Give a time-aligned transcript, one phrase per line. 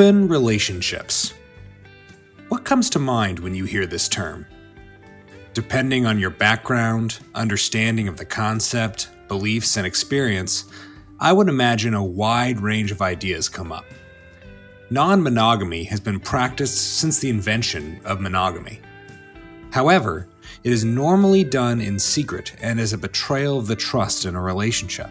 [0.00, 1.34] Open relationships.
[2.50, 4.46] What comes to mind when you hear this term?
[5.54, 10.66] Depending on your background, understanding of the concept, beliefs, and experience,
[11.18, 13.86] I would imagine a wide range of ideas come up.
[14.88, 18.80] Non monogamy has been practiced since the invention of monogamy.
[19.72, 20.28] However,
[20.62, 24.40] it is normally done in secret and is a betrayal of the trust in a
[24.40, 25.10] relationship.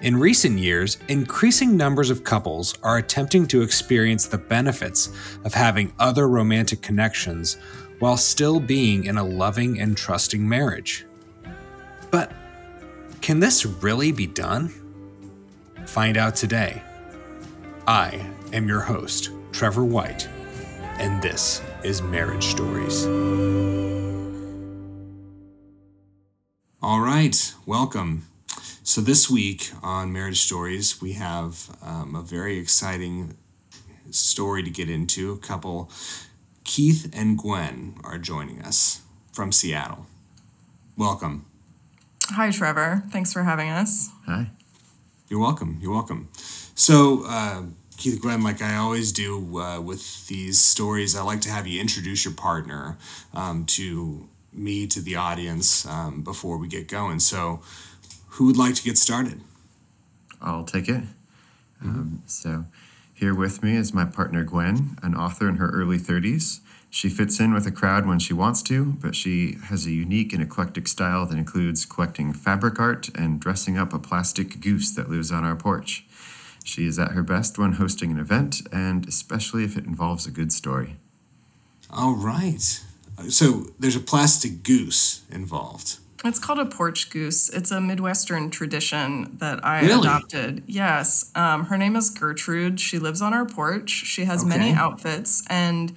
[0.00, 5.08] In recent years, increasing numbers of couples are attempting to experience the benefits
[5.44, 7.56] of having other romantic connections
[7.98, 11.04] while still being in a loving and trusting marriage.
[12.12, 12.30] But
[13.20, 14.72] can this really be done?
[15.86, 16.80] Find out today.
[17.88, 20.28] I am your host, Trevor White,
[21.00, 23.04] and this is Marriage Stories.
[26.80, 28.27] All right, welcome.
[28.88, 33.36] So, this week on Marriage Stories, we have um, a very exciting
[34.10, 35.30] story to get into.
[35.30, 35.90] A couple,
[36.64, 40.06] Keith and Gwen, are joining us from Seattle.
[40.96, 41.44] Welcome.
[42.30, 43.02] Hi, Trevor.
[43.10, 44.08] Thanks for having us.
[44.24, 44.46] Hi.
[45.28, 45.76] You're welcome.
[45.82, 46.30] You're welcome.
[46.74, 47.64] So, uh,
[47.98, 51.66] Keith and Gwen, like I always do uh, with these stories, I like to have
[51.66, 52.96] you introduce your partner
[53.34, 57.20] um, to me, to the audience, um, before we get going.
[57.20, 57.60] So,
[58.38, 59.40] who would like to get started?
[60.40, 61.02] I'll take it.
[61.82, 62.66] Um, so,
[63.12, 66.60] here with me is my partner Gwen, an author in her early 30s.
[66.88, 70.32] She fits in with a crowd when she wants to, but she has a unique
[70.32, 75.10] and eclectic style that includes collecting fabric art and dressing up a plastic goose that
[75.10, 76.06] lives on our porch.
[76.62, 80.30] She is at her best when hosting an event, and especially if it involves a
[80.30, 80.94] good story.
[81.90, 82.84] All right.
[83.28, 85.98] So, there's a plastic goose involved.
[86.24, 87.48] It's called a porch goose.
[87.48, 90.00] It's a Midwestern tradition that I Really?
[90.00, 90.64] adopted.
[90.66, 91.30] Yes.
[91.34, 92.80] Um, her name is Gertrude.
[92.80, 93.90] She lives on our porch.
[93.90, 95.44] She has many outfits.
[95.48, 95.94] And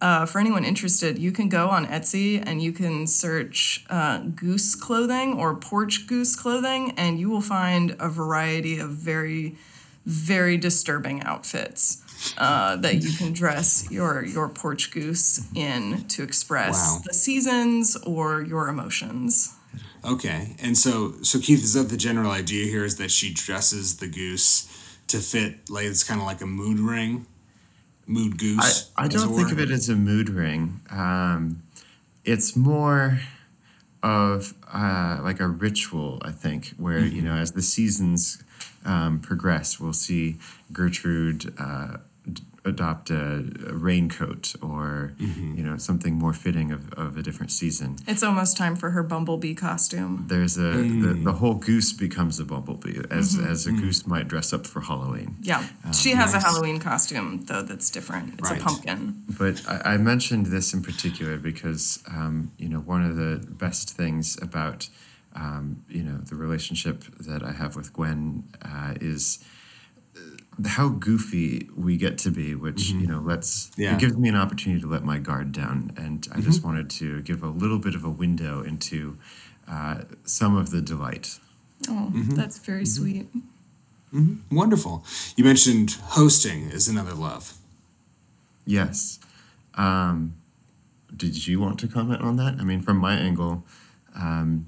[0.00, 4.74] uh, for anyone interested, you can go on Etsy and you can search uh, goose
[4.74, 9.54] clothing or porch goose clothing, and you will find a variety of very,
[10.04, 11.98] very disturbing outfits.
[12.38, 17.02] Uh, that you can dress your your porch goose in to express Wow.
[17.04, 19.52] the seasons or your emotions.
[20.04, 20.56] Okay.
[20.60, 22.84] And so, so Keith, is that the general idea here?
[22.84, 24.68] Is that she dresses the goose
[25.08, 27.26] to fit, like it's kind of like a mood ring,
[28.06, 28.90] mood goose.
[28.96, 30.80] I as don't think of it as a mood ring.
[30.90, 31.62] Um,
[32.24, 33.20] it's more
[34.02, 38.42] of uh, like a ritual, I think, where, you know, as the seasons
[38.84, 40.36] um, progress, we'll see
[40.72, 41.98] Gertrude uh,
[42.64, 47.96] adopt a, a raincoat or, you know, something more fitting of, of a different season.
[48.06, 50.26] It's almost time for her bumblebee costume.
[50.28, 54.52] There's a the, the whole goose becomes a bumblebee as as a goose might dress
[54.52, 55.34] up for Halloween.
[55.40, 56.42] Yeah, she has nice.
[56.44, 58.34] a Halloween costume though that's different.
[58.38, 58.60] It's Right.
[58.60, 59.22] a pumpkin.
[59.38, 63.90] But I, I mentioned this in particular because um, you know one of the best
[63.96, 64.88] things about
[65.34, 69.42] um, you know the relationship that I have with Gwen uh, is
[70.66, 73.94] how goofy we get to be, which you know lets Yeah.
[73.94, 77.22] it gives me an opportunity to let my guard down, and I just wanted to
[77.22, 79.16] give a little bit of a window into
[79.68, 81.38] uh, some of the delight.
[81.88, 83.26] Oh, that's very sweet.
[84.50, 85.04] Wonderful.
[85.36, 87.54] You mentioned hosting is another love.
[88.66, 89.18] Yes.
[89.74, 90.34] Um,
[91.16, 92.56] did you want to comment on that?
[92.60, 93.64] I mean, from my angle,
[94.14, 94.66] um,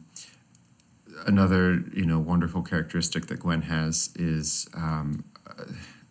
[1.26, 5.24] another you know wonderful characteristic that Gwen has is um,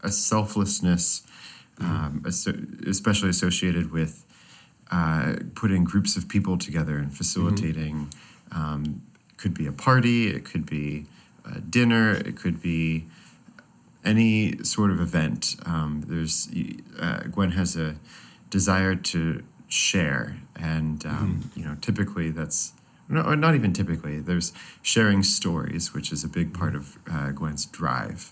[0.02, 1.24] a selflessness,
[1.80, 4.26] um, especially associated with
[4.92, 8.10] uh, putting groups of people together and facilitating.
[8.52, 9.02] Um,
[9.38, 10.30] could be a party.
[10.30, 11.06] It could be
[11.44, 12.14] a dinner.
[12.14, 13.06] It could be
[14.06, 15.56] any sort of event.
[15.66, 16.50] Um, there's
[17.00, 17.96] uh, Gwen has a
[18.50, 22.74] desire to share, and um, you know, typically that's
[23.10, 24.20] no, or not even typically.
[24.20, 28.32] There's sharing stories, which is a big part of uh, Gwen's drive.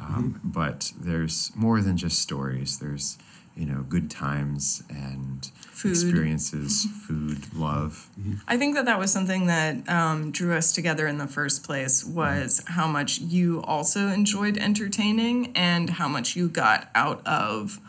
[0.00, 2.78] Um, But there's more than just stories.
[2.78, 3.18] There's
[3.56, 5.90] you know good times and Food.
[5.90, 8.08] experiences, food, love.
[8.48, 12.04] I think that that was something that um, drew us together in the first place
[12.04, 17.80] was how much you also enjoyed entertaining and how much you got out of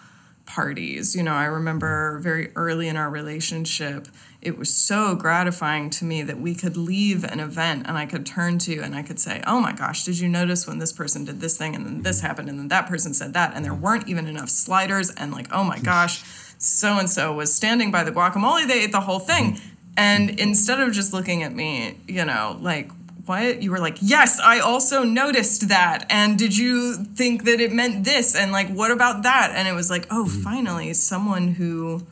[0.46, 1.16] parties.
[1.16, 4.08] You know, I remember very early in our relationship,
[4.42, 8.26] it was so gratifying to me that we could leave an event and I could
[8.26, 11.26] turn to and I could say, "Oh my gosh, did you notice when this person
[11.26, 12.28] did this thing and then this mm-hmm.
[12.28, 15.48] happened and then that person said that and there weren't even enough sliders and like,
[15.52, 16.24] oh my gosh,
[16.58, 19.68] so and so was standing by the guacamole, they ate the whole thing." Mm-hmm.
[19.98, 22.90] And instead of just looking at me, you know, like
[23.26, 23.62] what?
[23.62, 26.06] You were like, yes, I also noticed that.
[26.10, 28.36] And did you think that it meant this?
[28.36, 29.54] And like, what about that?
[29.56, 30.42] And it was like, oh, mm-hmm.
[30.42, 32.04] finally, someone who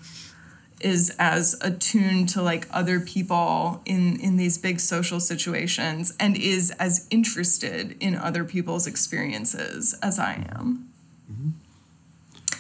[0.80, 6.72] is as attuned to like other people in in these big social situations and is
[6.80, 10.86] as interested in other people's experiences as I am.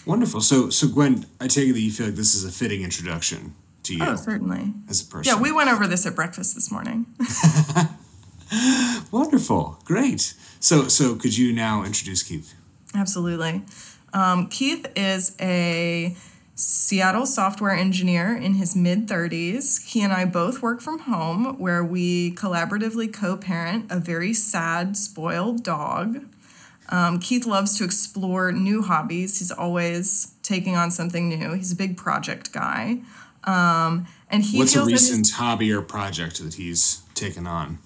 [0.05, 0.41] Wonderful.
[0.41, 3.53] So, so Gwen, I take it that you feel like this is a fitting introduction
[3.83, 4.73] to you Oh, certainly.
[4.89, 5.31] as a person.
[5.35, 7.05] Yeah, we went over this at breakfast this morning.
[9.11, 9.79] Wonderful.
[9.85, 10.33] Great.
[10.59, 12.53] So, so could you now introduce Keith?
[12.95, 13.63] Absolutely.
[14.13, 16.15] Um, Keith is a
[16.61, 19.81] Seattle software engineer in his mid 30s.
[19.85, 24.97] He and I both work from home where we collaboratively co parent a very sad,
[24.97, 26.25] spoiled dog.
[26.89, 29.39] Um, Keith loves to explore new hobbies.
[29.39, 31.53] He's always taking on something new.
[31.53, 32.99] He's a big project guy.
[33.45, 37.47] Um, and he What's a feels that his- recent hobby or project that he's taken
[37.47, 37.77] on?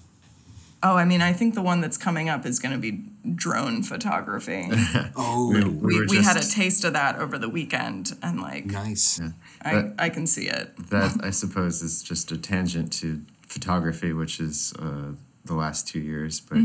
[0.84, 3.02] Oh, I mean, I think the one that's coming up is going to be
[3.34, 4.68] drone photography.
[5.16, 8.66] Oh, We- we, were we had a taste of that over the weekend and like
[8.66, 9.20] nice.
[9.62, 14.12] I, That- I can see it That I suppose is just a tangent to photography,
[14.12, 15.12] which is uh,
[15.44, 16.40] the last two years.
[16.40, 16.58] But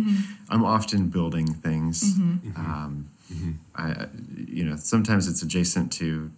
[0.50, 2.04] I'm often building things.
[2.56, 3.10] Um,
[3.76, 4.08] I,
[4.48, 6.32] you know, sometimes it's adjacent to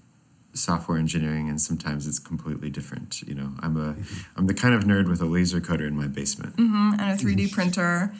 [0.53, 3.21] software engineering, and sometimes it's completely different.
[3.21, 3.95] You know, I'm a
[4.35, 6.55] I'm the kind of nerd with a laser cutter in my basement.
[6.57, 8.13] and a 3d printer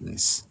[0.00, 0.44] Nice.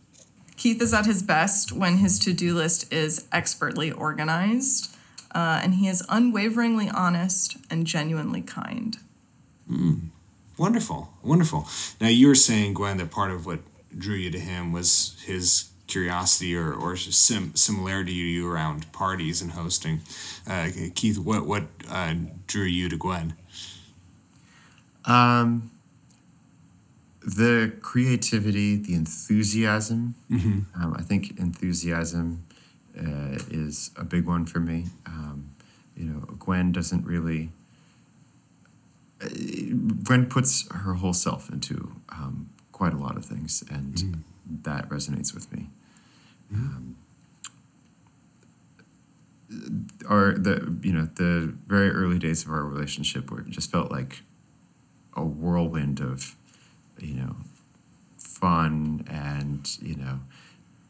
[0.57, 4.95] keith is at his best when his to-do list is expertly organized
[5.35, 8.97] uh, and he is unwaveringly honest and genuinely kind
[9.69, 9.99] mm.
[10.57, 11.11] Wonderful.
[11.23, 11.67] Wonderful.
[11.99, 13.59] Now, you were saying, Gwen, that part of what
[13.97, 19.41] drew you to him was his curiosity or, or sim- similarity to you around parties
[19.43, 20.01] and hosting.
[20.49, 22.13] Uh, Keith, what, what uh,
[22.47, 23.33] drew you to Gwen?
[25.05, 25.69] Um,
[27.21, 30.15] the creativity, the enthusiasm.
[30.75, 32.43] Um, I think enthusiasm
[32.97, 34.85] uh, is a big one for me.
[35.05, 35.37] Um,
[35.95, 37.49] you know, Gwen doesn't really.
[39.21, 39.27] uh,
[40.03, 41.75] Gwen puts her whole self into
[42.09, 44.23] um, quite a lot of things, and
[44.63, 45.67] that resonates with me.
[46.53, 46.95] Um,
[50.09, 54.21] our the you know the very early days of our relationship were just felt like
[55.15, 56.35] a whirlwind of
[56.99, 57.35] you know
[58.17, 60.19] fun and you know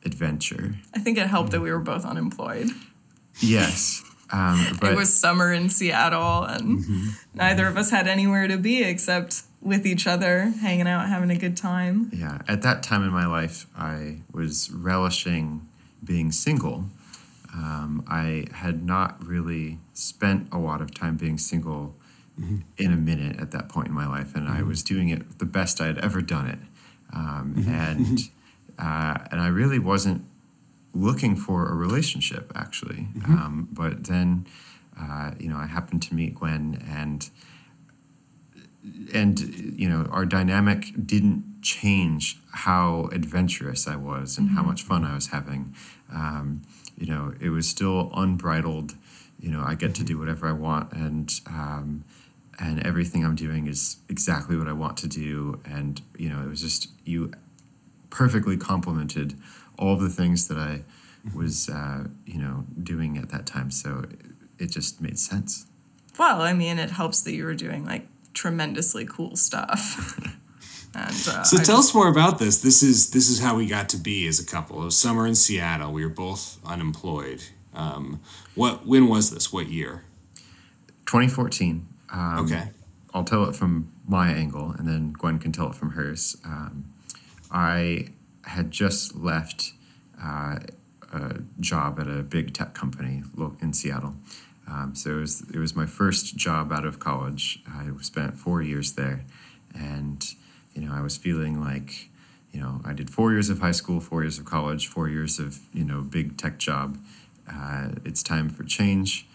[0.05, 0.75] adventure.
[0.93, 2.69] I think it helped that we were both unemployed.
[3.39, 8.57] Yes um, but it was summer in seattle and neither of us had anywhere to
[8.57, 12.09] be except with each other hanging out having a good time.
[12.13, 15.67] Yeah at that time in my life i was relishing
[16.03, 16.85] being single.
[17.53, 21.95] Um, i had not really spent a lot of time being single
[22.77, 25.45] in a minute at that point in my life and i was doing it the
[25.45, 26.59] best i had ever done it.
[27.15, 28.19] Um, and
[28.79, 30.25] uh, and i really wasn't
[30.95, 33.07] looking for a relationship actually.
[33.25, 34.45] Um, but then
[34.99, 37.29] uh, you know i happened to meet gwen and
[39.13, 39.39] and
[39.79, 45.15] you know our dynamic didn't change how adventurous i was and how much fun i
[45.15, 45.73] was having.
[46.13, 46.61] Um,
[46.97, 48.93] you know it was still unbridled.
[49.39, 52.03] You know i get to do whatever i want and um,
[52.59, 55.59] and everything i'm doing is exactly what i want to do.
[55.65, 57.33] And you know it was just you
[58.09, 59.35] perfectly complemented
[59.77, 60.81] all the things that i
[61.33, 63.71] was uh, you know doing at that time.
[63.71, 64.19] So it,
[64.59, 65.65] it just made sense.
[66.19, 70.17] Well i mean it helps that you were doing like tremendously cool stuff
[70.95, 72.61] and uh, So I tell us more about this.
[72.61, 74.81] This is this is how we got to be as a couple.
[74.81, 75.91] It was summer in Seattle.
[75.91, 77.43] We were both unemployed.
[77.73, 78.19] Um,
[78.55, 79.51] what when was this?
[79.51, 80.05] What year?
[81.05, 82.69] 2014 um, Okay.
[83.13, 86.35] I'll tell it from my angle, and then Gwen can tell it from hers.
[86.43, 86.85] Um,
[87.51, 88.09] I
[88.43, 89.73] had just left
[90.21, 90.59] uh,
[91.11, 93.23] a job at a big tech company
[93.61, 94.15] in Seattle.
[94.67, 97.59] Um, so it was it was my first job out of college.
[97.67, 99.25] I spent four years there,
[99.75, 100.25] and
[100.73, 102.09] you know I was feeling like
[102.51, 105.39] you know I did four years of high school, four years of college, four years
[105.39, 106.97] of you know big tech job.
[107.51, 109.25] Uh, it's time for change.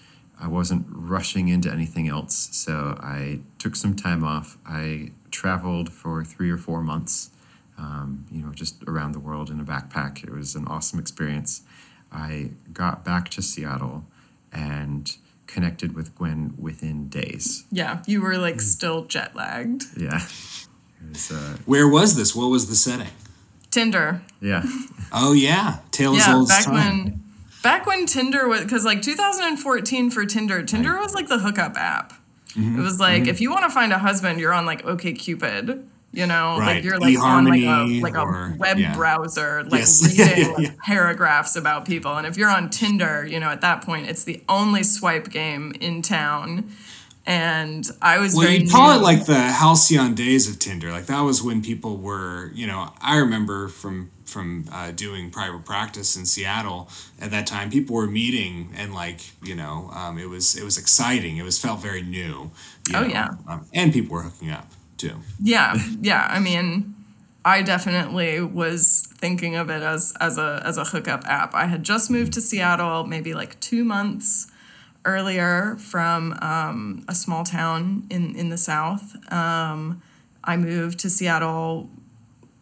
[0.41, 4.57] I wasn't rushing into anything else, so I took some time off.
[4.67, 7.31] I traveled for three or four months,
[7.77, 10.23] um, you know, just around the world in a backpack.
[10.23, 11.63] It was an awesome experience.
[12.13, 14.05] I got back to Seattle
[14.53, 17.65] and connected with Gwen within days.
[17.73, 20.21] yeah you were like still jet lagged Yeah.
[21.13, 22.35] Was, uh, Where was this?
[22.35, 23.13] What was the setting?
[23.71, 24.63] tinder yeah.
[25.13, 26.75] Oh yeah, tale as yeah old back time.
[26.75, 27.23] when
[27.63, 32.13] back when tinder was because like 2014 for tinder tinder was like the hookup app
[32.57, 32.79] Mm-hmm.
[32.79, 35.85] it was like if you want to find a husband you're on like OkCupid
[36.19, 36.75] You know, Right.
[36.77, 38.93] like you're like on like a like or- a web yeah.
[38.97, 40.03] browser, like Yes.
[40.19, 40.71] reading Yeah.
[40.85, 42.17] paragraphs about people.
[42.17, 45.73] And if you're on Tinder, you know, at that point, it's the only swipe game
[45.81, 46.73] in town.
[47.25, 50.91] And I was Well, you call it like the halcyon days of Tinder.
[50.91, 55.65] Like that was when people were, you know, I remember from from uh, doing private
[55.65, 57.71] practice in Seattle at that time.
[57.71, 61.37] People were meeting and like, you know, um, it was it was exciting.
[61.37, 62.51] It was felt very new.
[62.93, 63.29] Oh, know, yeah.
[63.47, 64.67] um, and people were hooking up
[64.99, 65.17] too.
[65.43, 66.27] Yeah, yeah.
[66.29, 66.95] I mean,
[67.45, 71.55] I definitely was thinking of it as as a as a hookup app.
[71.55, 74.51] I had just moved to Seattle, maybe like two months
[75.05, 79.17] earlier from um, a small town in in the south.
[79.33, 80.03] Um,
[80.45, 81.89] I moved to Seattle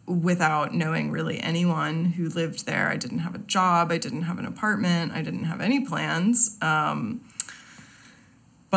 [0.05, 2.87] without knowing really anyone who lived there.
[2.87, 3.91] I didn't have a job.
[3.91, 5.11] I didn't have an apartment.
[5.11, 6.57] I didn't have any plans.
[6.61, 7.21] Um,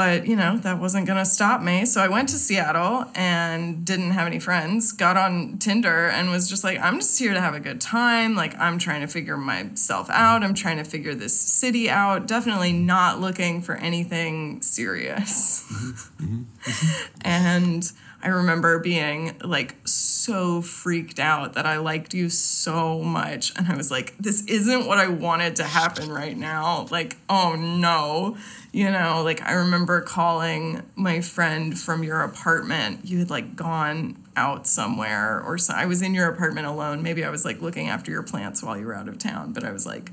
[0.00, 1.84] but you know that wasn't going to stop me.
[1.84, 6.48] So i went to seattle and didn't have any friends got on tinder and was
[6.48, 8.34] just like i'm just here to have a good time.
[8.34, 10.42] Like i'm trying to figure myself out.
[10.42, 12.26] I'm trying to figure this city out.
[12.26, 15.64] Definitely not looking for anything serious.
[15.70, 16.24] Mm-hmm.
[16.24, 17.16] Mm-hmm.
[17.22, 17.92] And
[18.22, 23.76] i remember being like so freaked out that i liked you so much and i
[23.76, 26.86] was like this isn't what i wanted to happen right now.
[26.90, 28.36] Like oh no.
[28.72, 33.00] You know like i remember calling my friend from your apartment.
[33.04, 36.96] You had like gone out somewhere or so i was in your apartment alone.
[37.08, 39.62] Maybe i was like looking after your plants while you were out of town but
[39.64, 40.06] i was like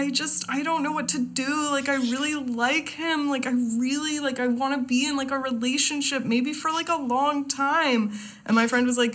[0.00, 1.52] i just i don't know what to do.
[1.76, 3.18] Like i really like him.
[3.34, 3.52] Like i
[3.86, 7.46] really like i want to be in like a relationship maybe for like a long
[7.48, 8.00] time.
[8.46, 9.14] And my friend was like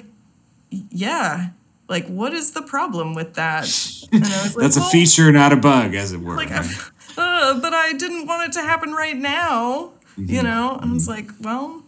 [1.05, 1.49] yeah.
[1.89, 3.65] Like what is the problem with that?
[4.11, 6.35] And i was like That's a "Well, feature, not a bug, as it were.
[6.35, 6.51] like
[7.17, 10.43] uh, but i didn't want it to happen right now you Mm-hmm.
[10.45, 10.77] know?
[10.81, 11.82] And i was like well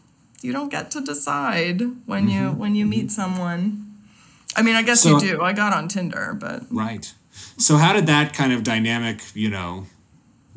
[0.45, 3.61] you don't get to decide when you when you meet someone
[4.55, 5.19] i mean i guess Mm-hmm.
[5.19, 7.05] So- you do i got on tinder but Right.
[7.57, 9.71] So how did that kind of dynamic, you know,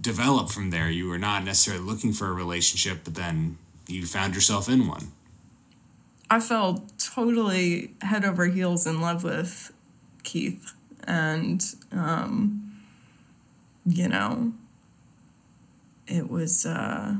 [0.00, 0.88] develop from there?
[0.98, 3.56] You were not necessarily looking for a relationship, but then
[3.88, 5.06] you found yourself in one.
[6.30, 9.72] I fell totally head over heels in love with
[10.22, 10.72] Keith.
[11.06, 11.60] And,
[11.92, 12.38] um,
[13.84, 14.52] you know,
[16.06, 17.16] it was uh,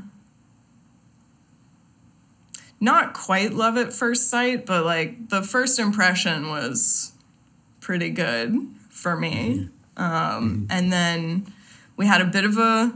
[2.79, 7.11] not quite love at first sight, but like the first impression was
[7.81, 9.69] pretty good for me.
[9.97, 11.51] Um, and then
[11.97, 12.93] we had a bit of a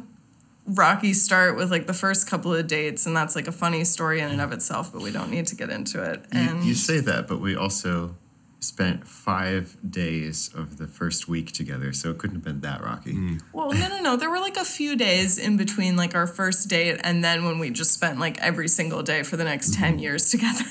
[0.65, 4.21] rocky start with like the first couple of dates and that's like a funny story
[4.21, 6.21] in and of itself but we don't need to get into it.
[6.31, 8.15] You, and you say that, but we also
[8.63, 13.37] spent five days of the first week together, so it couldn't have been that rocky.
[13.51, 16.69] well no no no there were like a few days in between like our first
[16.69, 19.99] date and then when we just spent like every single day for the next 10
[19.99, 20.63] years together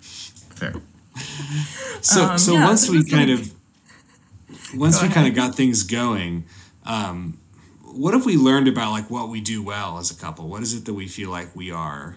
[0.00, 0.74] Fair.
[2.00, 3.54] So Um, so yeah, once so we kind like- of
[4.76, 6.44] once Go we kind of got things going,
[6.84, 7.38] um,
[7.82, 10.48] what have we learned about like what we do well as a couple?
[10.48, 12.16] What is it that we feel like we are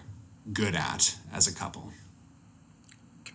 [0.52, 1.92] good at as a couple?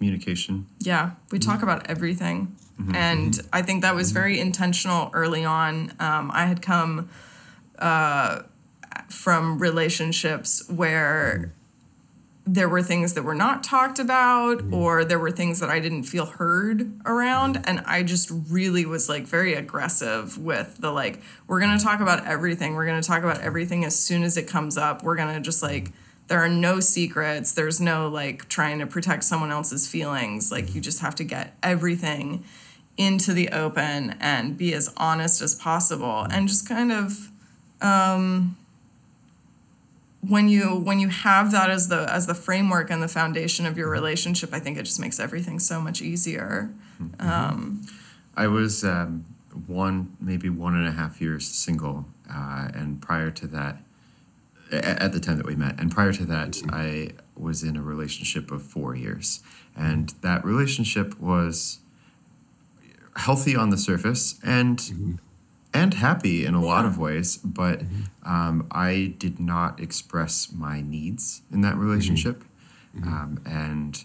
[0.03, 0.67] Communication.
[0.79, 1.63] Yeah, we talk mm-hmm.
[1.63, 2.57] about everything.
[2.77, 3.47] Mm-hmm, and mm-hmm.
[3.53, 5.93] I think that was very intentional early on.
[5.97, 7.09] Um, I had come
[7.79, 8.41] uh,
[9.07, 11.53] from relationships where
[12.45, 16.03] there were things that were not talked about, or there were things that I didn't
[16.03, 17.61] feel heard around.
[17.63, 22.01] And I just really was like very aggressive with the like, we're going to talk
[22.01, 22.75] about everything.
[22.75, 25.01] We're going to talk about everything as soon as it comes up.
[25.01, 25.93] We're going to just like,
[26.33, 27.51] there are no secrets.
[27.51, 30.51] There's no like trying to protect someone else's feelings.
[30.51, 32.43] Like you just have to get everything
[32.97, 37.29] into the open and be as honest as possible and just kind of
[37.83, 38.57] um,
[40.27, 43.77] when you when you have that as the as the framework and the foundation of
[43.77, 46.71] your relationship, I think it just makes everything so much easier.
[47.19, 47.85] Um,
[48.35, 49.25] I was um,
[49.67, 53.77] one, maybe one and a half years single, uh, and prior to that,
[54.73, 58.51] at the time that we met, and prior to that, I was in a relationship
[58.51, 59.41] of four years,
[59.75, 61.79] and that relationship was
[63.15, 65.19] healthy on the surface and
[65.73, 67.81] and happy in a lot of ways, but
[68.23, 72.43] um, I did not express my needs in that relationship,
[73.03, 74.03] um, and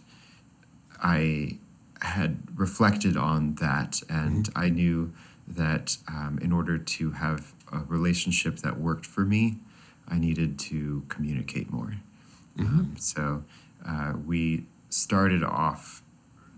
[1.02, 1.58] I
[2.00, 5.12] had reflected on that, and I knew
[5.46, 9.56] that um, in order to have a relationship that worked for me,
[10.08, 11.94] I needed to communicate more.
[12.58, 13.44] Um, so
[13.86, 16.02] uh, we started off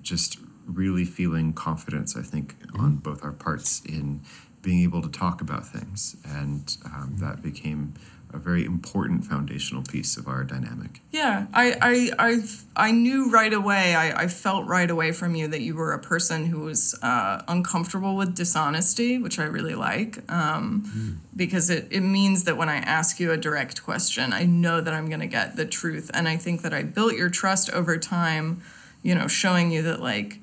[0.02, 4.20] just really feeling confidence, I think, on both our parts in
[4.62, 6.16] being able to talk about things.
[6.24, 7.94] And um, that became
[8.32, 11.00] a very important foundational piece of our dynamic.
[11.10, 12.42] Yeah, I, I, I,
[12.76, 15.98] I knew right away, I, I felt right away from you that you were a
[15.98, 21.36] person who was uh, uncomfortable with dishonesty, which I really like, um, mm.
[21.36, 24.94] because it, it means that when I ask you a direct question, I know that
[24.94, 26.10] I'm going to get the truth.
[26.14, 28.62] And I think that I built your trust over time,
[29.02, 30.38] you know, showing you that, like,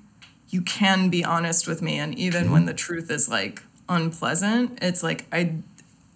[0.50, 1.98] you can be honest with me.
[1.98, 2.54] And even mm-hmm.
[2.54, 5.56] when the truth is, like, unpleasant, it's like, I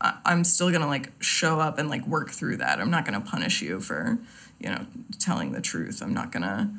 [0.02, 2.80] I'm still gonna like show up and like work through that.
[2.80, 4.18] I'm not gonna punish you for,
[4.60, 4.86] you know,
[5.20, 6.02] telling the truth.
[6.02, 6.72] I'm not gonna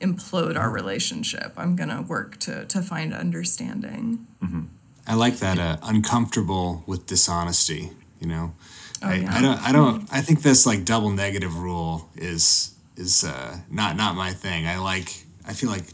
[0.00, 1.52] implode our relationship.
[1.56, 4.26] I'm gonna work to to find understanding.
[4.42, 4.62] Mm-hmm.
[5.06, 7.90] I like that uh, uncomfortable with dishonesty.
[8.20, 8.54] You know,
[9.02, 9.34] oh, I, yeah.
[9.34, 13.96] I don't I don't I think this like double negative rule is is uh, not
[13.96, 14.66] not my thing.
[14.66, 15.84] I like I feel like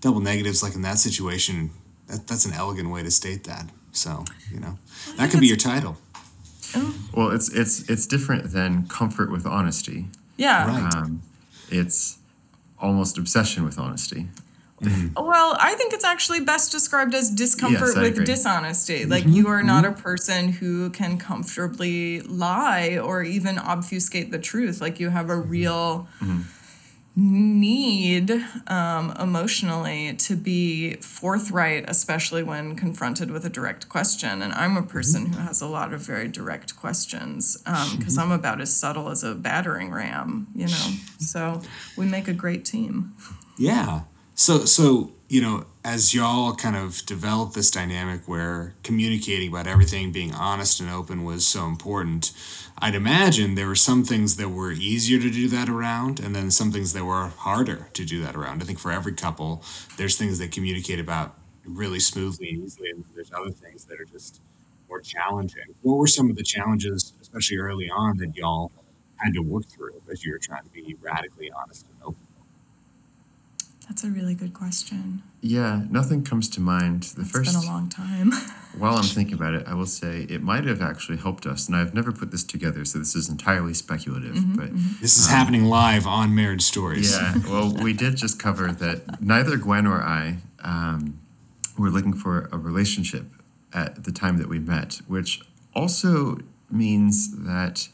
[0.00, 1.70] double negatives like in that situation
[2.08, 3.66] that, that's an elegant way to state that.
[3.92, 4.78] So you know
[5.16, 5.96] that could be your title.
[6.74, 6.94] Oh.
[7.14, 10.06] Well, it's it's it's different than comfort with honesty.
[10.36, 10.66] Yeah.
[10.66, 10.94] Right.
[10.94, 11.22] Um,
[11.70, 12.18] it's
[12.78, 14.28] almost obsession with honesty.
[14.82, 15.22] Mm-hmm.
[15.22, 18.24] Well, I think it's actually best described as discomfort yes, with agree.
[18.24, 19.04] dishonesty.
[19.04, 19.32] Like mm-hmm.
[19.34, 19.98] you are not mm-hmm.
[19.98, 24.80] a person who can comfortably lie or even obfuscate the truth.
[24.80, 25.50] Like you have a mm-hmm.
[25.50, 26.40] real mm-hmm
[27.16, 28.30] need
[28.66, 34.42] um, emotionally to be forthright, especially when confronted with a direct question.
[34.42, 37.56] And I'm a person who has a lot of very direct questions
[37.96, 38.32] because um.
[38.32, 40.90] I'm about as subtle as a battering ram, you know.
[41.18, 41.62] So
[41.96, 43.14] we make a great team.
[43.58, 44.02] Yeah.
[44.44, 50.10] So so you know, as y'all kind of developed this dynamic where communicating about everything,
[50.10, 52.32] being honest and open was so important,
[52.78, 56.50] I'd imagine there were some things that were easier to do that around, and then
[56.50, 58.60] some things that were harder to do that around.
[58.62, 59.62] I think for every couple,
[59.98, 64.04] there's things that communicate about really smoothly and easily, and there's other things that are
[64.04, 64.40] just
[64.88, 65.74] more challenging.
[65.82, 68.72] What were some of the challenges, especially early on, that y'all
[69.16, 71.86] had to work through as you were trying to be radically honest?
[73.90, 75.20] That's a really good question.
[75.40, 77.02] Yeah, nothing comes to mind.
[77.02, 78.30] The it's first been a long time.
[78.78, 81.76] while I'm thinking about it, I will say it might have actually helped us, and
[81.76, 84.36] I've never put this together, so this is entirely speculative.
[84.36, 85.02] Mm-hmm, but mm-hmm.
[85.02, 87.18] this is um, happening live on Marriage Stories.
[87.18, 91.18] Yeah, well, we did just cover that neither Gwen or I um,
[91.76, 93.24] were looking for a relationship
[93.74, 95.40] at the time that we met, which
[95.74, 96.38] also
[96.70, 97.88] means that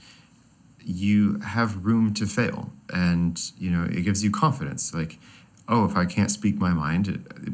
[0.85, 5.19] you have room to fail, and you know it gives you confidence, like
[5.69, 7.07] oh, if I can't speak my mind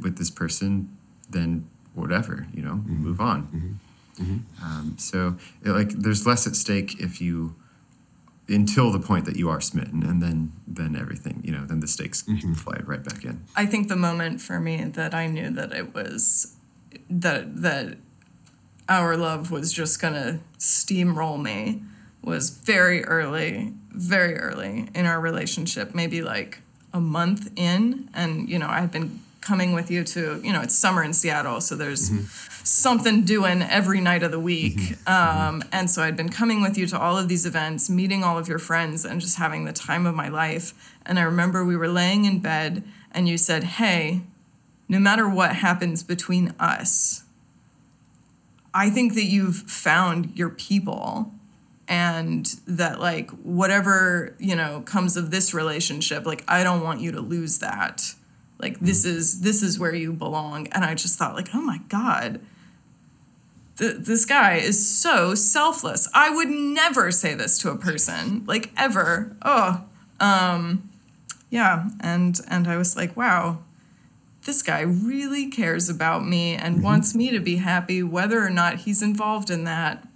[0.02, 0.88] with this person,
[1.28, 3.04] then whatever, you know, mm-hmm.
[3.04, 3.42] move on.
[3.44, 4.22] Mm-hmm.
[4.22, 4.64] Mm-hmm.
[4.64, 7.54] Um, so, it, like, there's less at stake if you
[8.48, 11.88] until the point that you are smitten, and then then everything, you know, then the
[11.88, 12.52] stakes mm-hmm.
[12.54, 13.40] fly right back in.
[13.56, 16.54] I think the moment for me that I knew that it was
[17.08, 17.96] that that
[18.88, 21.82] our love was just gonna steamroll me
[22.22, 26.61] was very early, very early in our relationship, maybe like
[26.92, 30.60] a month in, and you know I had been coming with you to you know
[30.60, 32.24] it's summer in Seattle, so there's mm-hmm.
[32.64, 35.08] something doing every night of the week, mm-hmm.
[35.08, 38.38] um, and so I'd been coming with you to all of these events, meeting all
[38.38, 40.72] of your friends, and just having the time of my life.
[41.04, 44.22] And I remember we were laying in bed, and you said, "Hey,
[44.88, 47.24] no matter what happens between us."
[48.74, 51.30] I think that you've found your people
[51.92, 57.12] and that like whatever you know comes of this relationship like i don't want you
[57.12, 58.14] to lose that.
[58.58, 59.10] Like this mm.
[59.10, 60.68] is this is where you belong.
[60.68, 62.40] And i just thought like oh my god.
[63.76, 66.08] Th- this guy is so selfless.
[66.14, 69.36] I would never say this to a person like ever.
[69.42, 69.84] Oh
[70.18, 70.88] um
[71.50, 71.90] yeah.
[72.00, 73.58] And and i was like wow
[74.44, 76.84] this guy really cares about me and mm-hmm.
[76.84, 80.08] wants me to be happy whether or not he's involved in that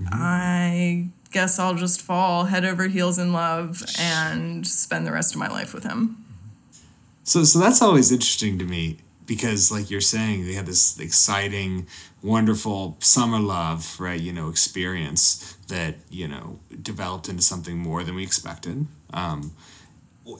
[0.00, 0.08] Mm-hmm.
[0.12, 5.38] I guess I'll just fall head over heels in love and spend the rest of
[5.38, 6.24] my life with him.
[7.24, 11.86] So, so that's always interesting to me because, like you're saying, they had this exciting,
[12.22, 14.20] wonderful summer love, right?
[14.20, 18.86] You know, experience that you know developed into something more than we expected.
[19.12, 19.52] Um,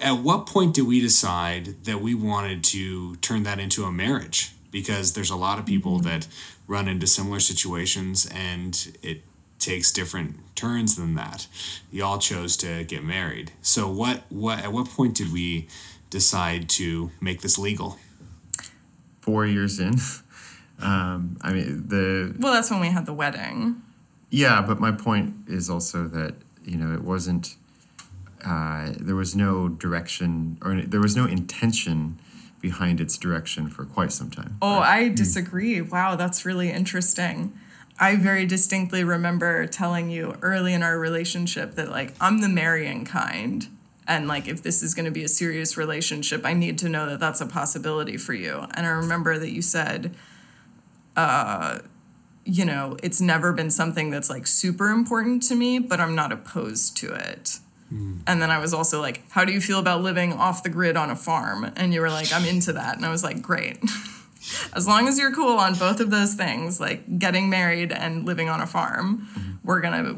[0.00, 4.52] at what point did we decide that we wanted to turn that into a marriage?
[4.70, 6.08] Because there's a lot of people mm-hmm.
[6.08, 6.28] that
[6.66, 9.22] run into similar situations, and it
[9.58, 11.46] takes different turns than that.
[11.90, 13.52] Y'all chose to get married.
[13.62, 15.68] So what what at what point did we
[16.10, 17.98] decide to make this legal?
[19.20, 19.96] Four years in.
[20.78, 23.80] Um, I mean the Well that's when we had the wedding.
[24.28, 26.34] Yeah, but my point is also that,
[26.66, 27.56] you know, it wasn't
[28.44, 32.18] uh, there was no direction or there was no intention
[32.60, 34.58] behind its direction for quite some time.
[34.60, 35.04] Oh, right?
[35.04, 35.80] I disagree.
[35.80, 37.58] Wow, that's really interesting.
[37.98, 43.04] I very distinctly remember telling you early in our relationship that like I'm the marrying
[43.04, 43.66] kind
[44.06, 47.06] and like if this is going to be a serious relationship I need to know
[47.08, 48.66] that that's a possibility for you.
[48.74, 50.14] And I remember that you said
[51.16, 51.78] uh
[52.48, 56.30] you know, it's never been something that's like super important to me, but I'm not
[56.30, 57.58] opposed to it.
[58.26, 60.96] And then I was also like, How do you feel about living off the grid
[60.96, 61.70] on a farm?
[61.76, 62.96] And you were like, I'm into that.
[62.96, 63.78] And I was like, Great.
[64.72, 68.48] as long as you're cool on both of those things, like getting married and living
[68.48, 69.52] on a farm, mm-hmm.
[69.64, 70.14] we're gonna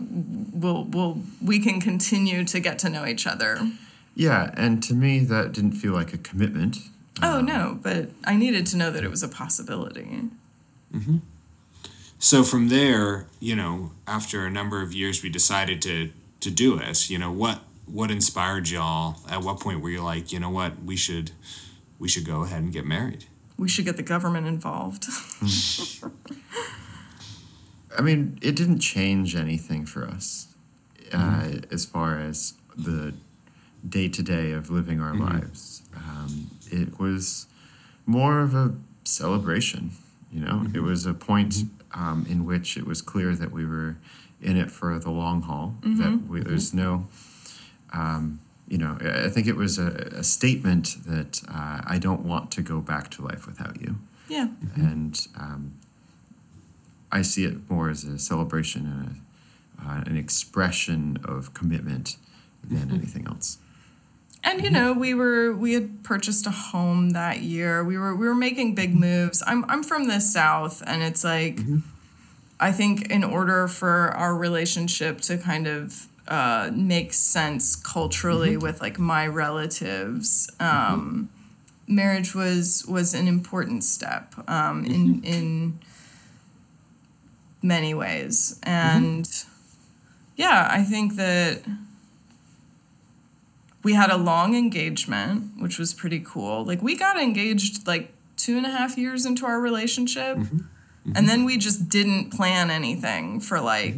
[0.53, 3.59] we'll we'll we can continue to get to know each other.
[4.15, 6.79] Yeah, and to me, that didn't feel like a commitment.
[7.23, 10.23] Oh um, no, but I needed to know that it was a possibility.
[10.95, 11.19] Mm-hmm.
[12.19, 16.11] So from there, you know, after a number of years, we decided to
[16.41, 17.09] to do it.
[17.09, 19.17] You know, what what inspired y'all?
[19.31, 21.31] At what point were you like, you know what, we should
[21.99, 23.25] we should go ahead and get married?
[23.59, 25.07] We should get the government involved.
[27.99, 30.47] I mean, it didn't change anything for us
[31.13, 33.15] uh, as far as the
[33.87, 35.83] day to day of living our lives.
[35.97, 37.47] Um, it was
[38.07, 39.93] more of a celebration,
[40.33, 41.57] you know, it was a point
[41.95, 43.97] um, in which it was clear that we were
[44.41, 47.07] in it for the long haul, that we, there's no.
[47.93, 52.51] Um, you know, I think it was a, a statement that uh, I don't want
[52.53, 53.97] to go back to life without you
[54.29, 54.49] yeah.
[54.75, 55.73] and um,
[57.11, 62.17] I see it more as a celebration and a, uh, an expression of commitment
[62.63, 63.59] than anything else.
[64.45, 67.83] And you know, we were we had purchased a home that year.
[67.83, 69.43] We were we were making big moves.
[69.47, 71.59] I'm I'm from the south and it's like
[72.61, 78.63] I think in order for our relationship to kind of uh, make sense culturally mm-hmm.
[78.63, 80.93] with like my relatives, mm-hmm.
[80.93, 81.29] um,
[81.87, 85.25] marriage was was an important step um, in mm-hmm.
[85.25, 85.79] in
[87.63, 88.61] many ways.
[88.63, 89.29] And
[90.37, 91.63] yeah, I think that
[93.83, 96.65] we had a long engagement, which was pretty cool.
[96.65, 100.39] Like we got engaged like two and a half years into our relationship.
[101.15, 103.97] And then we just didn't plan anything for like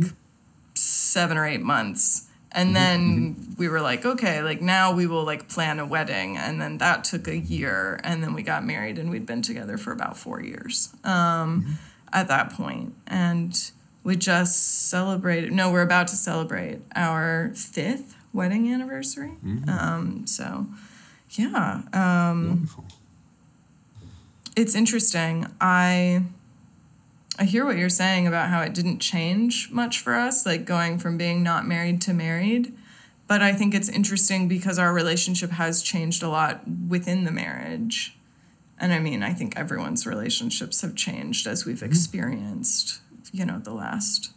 [1.10, 2.26] seven or eight months.
[2.52, 6.36] And then we were like, okay, like now we will like plan a wedding.
[6.36, 8.00] And then that took a year.
[8.02, 11.78] And then we got married and we'd been together for about four years um,
[12.12, 12.94] at that point.
[13.06, 13.56] And
[14.02, 19.32] we just celebrated, no, we're about to celebrate our fifth wedding anniversary.
[19.68, 20.66] Um, so,
[21.32, 22.84] yeah, um, Wonderful.
[24.56, 25.46] it's interesting.
[25.60, 26.24] I
[27.40, 30.98] I hear what you're saying about how it didn't change much for us, like going
[30.98, 32.74] from being not married to married.
[33.26, 38.14] But I think it's interesting because our relationship has changed a lot within the marriage.
[38.78, 43.00] And I mean, I think everyone's relationships have changed as we've experienced,
[43.32, 44.32] you know, the last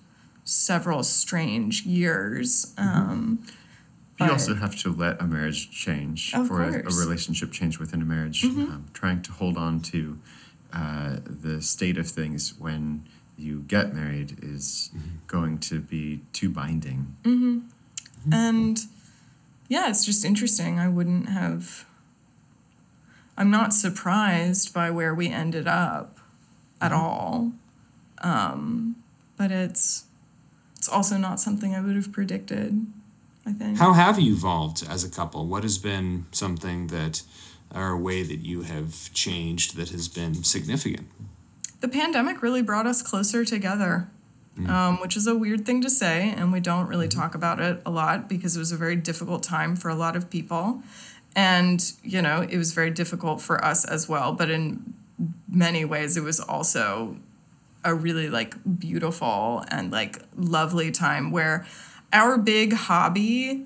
[0.45, 2.73] several strange years.
[2.77, 3.39] Um,
[4.19, 6.71] You also have to let a marriage change for a, a.
[6.71, 6.99] Mm-hmm.
[6.99, 8.45] relationship change within a marriage.
[8.45, 10.19] Um, trying to hold on to
[10.73, 13.03] uh, the state of things when
[13.37, 14.89] you get married is
[15.27, 17.15] going to be too binding.
[18.31, 18.79] And
[19.67, 20.79] yeah, it's just interesting.
[20.79, 21.85] I wouldn't have.
[23.37, 26.17] I'm not surprised by where we ended up
[26.79, 27.53] at all.
[28.19, 28.95] Um,
[29.37, 30.05] but it's
[30.77, 32.85] it's also not something I would have predicted,
[33.45, 33.77] I think.
[33.77, 35.45] How have you evolved as a couple?
[35.47, 37.23] What has been something that
[37.73, 41.07] or a way that you have changed that has been significant?
[41.83, 44.07] the pandemic really brought us closer together,
[44.69, 47.81] um, which is a weird thing to say, and we don't really talk about it
[47.85, 50.81] a lot because it was a very difficult time for a lot of people.
[51.35, 54.93] And, you know, it was very difficult for us as well, but in
[55.51, 57.17] many ways, it was also
[57.83, 61.67] a really like beautiful and like lovely time where
[62.13, 63.65] our big hobby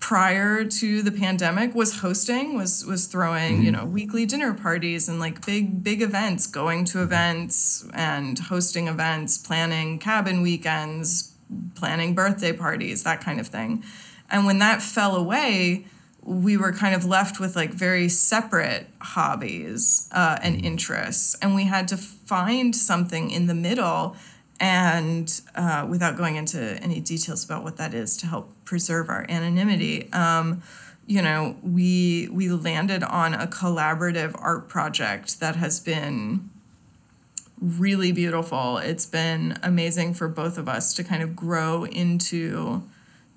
[0.00, 3.80] prior to the pandemic was hosting was was throwing you mm-hmm.
[3.80, 7.04] know weekly dinner parties and like big big events going to mm-hmm.
[7.04, 11.34] events and hosting events planning cabin weekends
[11.74, 13.82] planning birthday parties that kind of thing.
[14.30, 15.86] And when that fell away
[16.28, 20.66] we were kind of left with like very separate hobbies uh, and mm-hmm.
[20.66, 21.34] interests.
[21.40, 24.14] And we had to find something in the middle
[24.60, 29.24] and uh, without going into any details about what that is to help preserve our
[29.28, 30.62] anonymity um,
[31.06, 36.48] you know we we landed on a collaborative art project that has been
[37.60, 42.82] really beautiful it's been amazing for both of us to kind of grow into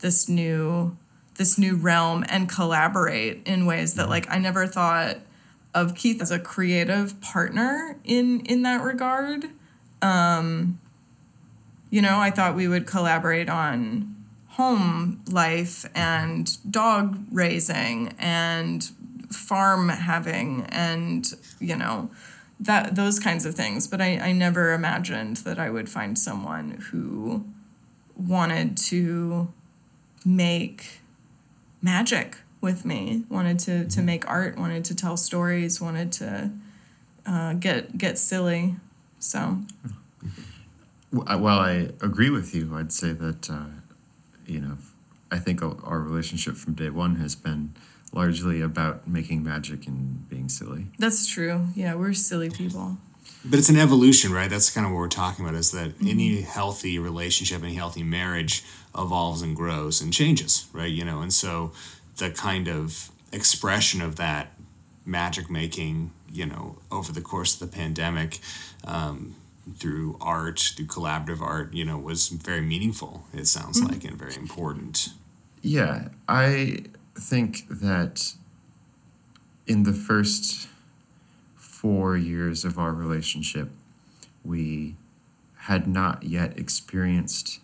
[0.02, 0.96] this new
[1.36, 5.18] this new realm and collaborate in ways that like I never thought
[5.74, 9.46] of Keith as a creative partner in in that regard.
[10.02, 10.80] Um
[11.92, 14.16] you know, I thought we would collaborate on
[14.52, 18.84] home life and dog raising and
[19.30, 22.10] farm having and, you know,
[22.60, 23.88] that those kinds of things.
[23.88, 27.44] But I, I never imagined that I would find someone who
[28.16, 29.50] wanted to
[30.26, 31.02] make
[31.82, 36.52] magic with me, wanted to, to make art, wanted to tell stories, wanted to
[37.26, 38.76] uh, get get silly.
[39.20, 39.90] So I-
[41.12, 42.76] Well, I agree with you.
[42.76, 43.66] I'd say that, uh,
[44.46, 44.78] you know,
[45.30, 47.74] I think our our relationship from day one has been
[48.14, 50.88] largely about making magic and being silly.
[51.00, 51.68] that's true.
[51.76, 52.98] Yeah, we're silly people.
[53.44, 54.50] But it's an evolution, right?
[54.50, 58.64] That's kind of what we're talking about is that any healthy relationship, any healthy marriage
[58.96, 60.92] evolves and grows and changes, right?
[60.92, 61.72] You know, and so
[62.18, 64.52] the kind of expression of that
[65.06, 68.40] magic making, you know, over the course of the pandemic,
[68.86, 69.36] um,
[69.78, 74.36] through art, through collaborative art, you know, was very meaningful, it sounds like, and very
[74.36, 75.10] important.
[75.62, 78.34] Yeah, I think that
[79.68, 80.68] in the first
[81.56, 83.70] four years of our relationship,
[84.44, 84.96] we
[85.62, 87.60] had not yet experienced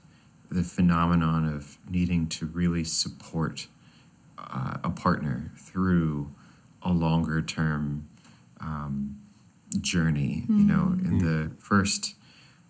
[0.49, 3.67] the phenomenon of needing to really support
[4.37, 6.29] uh, a partner through
[6.81, 8.07] a longer term
[8.61, 9.16] um,
[9.81, 10.45] journey.
[10.47, 12.15] You know, in the first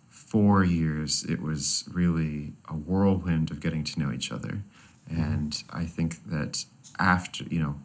[0.10, 4.60] four years, it was really a whirlwind of getting to know each other.
[5.10, 6.66] And I think that
[7.00, 7.76] after, you know,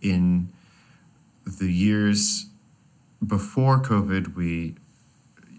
[0.00, 0.48] in
[1.44, 2.46] the years
[3.26, 4.76] before COVID, we,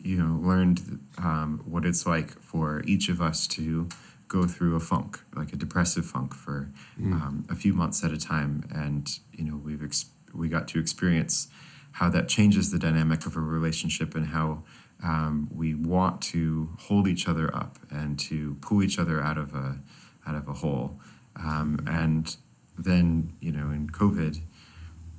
[0.04, 3.88] you know, learned um, what it's like for each of us to
[4.28, 6.70] go through a funk, like a depressive funk, for
[7.14, 8.64] um, a few months at a time.
[8.74, 11.50] And you know, we've ex- we got to experience
[11.94, 14.64] how that changes the dynamic of a relationship and how
[15.04, 19.54] um, we want to hold each other up and to pull each other out of
[19.56, 19.78] a
[20.28, 21.00] out of a hole.
[21.36, 22.36] Um, and
[22.78, 24.40] then you know, in COVID,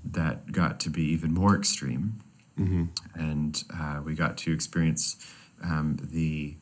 [0.05, 2.21] that got to be even more extreme
[3.15, 5.17] and uh, we got to experience
[5.65, 6.55] um, the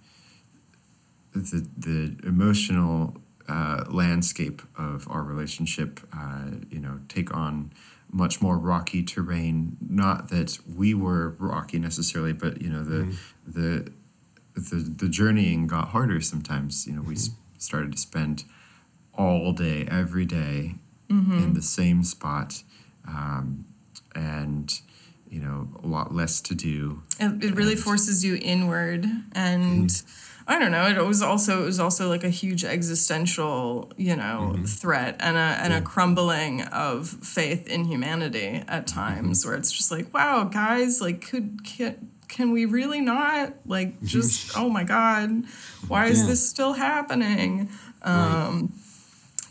[1.34, 3.16] the the emotional
[3.48, 6.00] uh, landscape of our relationship.
[6.16, 7.72] Uh, you know, take on
[8.12, 9.76] much more rocky terrain.
[9.88, 13.60] Not that we were rocky necessarily, but you know the mm-hmm.
[13.60, 13.92] the
[14.54, 16.86] the the journeying got harder sometimes.
[16.86, 17.32] You know, we mm-hmm.
[17.32, 18.44] s- started to spend
[19.14, 20.76] all day, every day,
[21.10, 21.38] mm-hmm.
[21.38, 22.62] in the same spot,
[23.06, 23.64] um,
[24.14, 24.80] and
[25.30, 27.02] you know, a lot less to do.
[27.18, 30.26] It, it really forces you inward and mhm.
[30.50, 30.86] I don't know.
[30.86, 34.64] It was also it was also like a huge existential, you know, mm-hmm.
[34.64, 38.98] threat and a and a crumbling of faith in humanity at mm-hmm.
[38.98, 44.02] times, where it's just like, wow, guys, like, could can, can we really not like
[44.02, 44.56] just?
[44.58, 45.44] oh my God,
[45.86, 46.26] why is Yeah.
[46.26, 47.68] this still happening?
[48.02, 48.72] Um,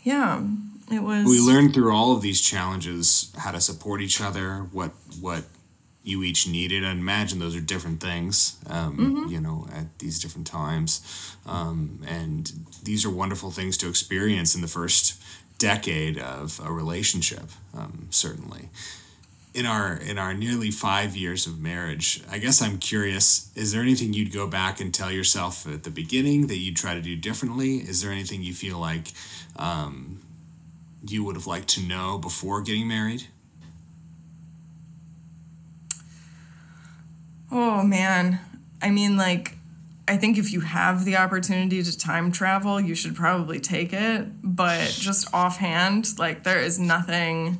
[0.02, 0.42] Yeah,
[0.92, 1.24] it was.
[1.26, 5.44] we learned through all of these challenges how to support each other what what
[6.02, 10.46] you each needed i imagine those are different things um, you know at these different
[10.46, 11.36] times.
[11.46, 15.20] Um, and these are wonderful things to experience in the first
[15.58, 17.44] decade of a relationship
[17.76, 18.68] um, certainly.
[19.52, 23.82] In our in our nearly five years of marriage i guess i'm curious is there
[23.82, 27.16] anything you'd go back and tell yourself at the beginning that you'd try to do
[27.16, 27.78] differently?
[27.78, 29.08] Is there anything you feel like
[29.56, 30.20] um,
[31.04, 33.26] you would have liked to know before getting married?
[37.50, 38.40] Oh man.
[38.82, 39.56] I mean like
[40.08, 44.26] I think if you have the opportunity to time travel, you should probably take it,
[44.42, 47.58] but just offhand, like there is nothing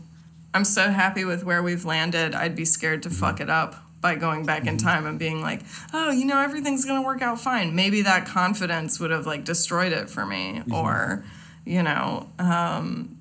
[0.52, 2.34] I'm so happy with where we've landed.
[2.34, 5.60] I'd be scared to fuck it up by going back in time and being like,
[5.92, 9.44] "Oh, you know, everything's going to work out fine." Maybe that confidence would have like
[9.44, 11.24] destroyed it for me or,
[11.64, 13.16] you know, um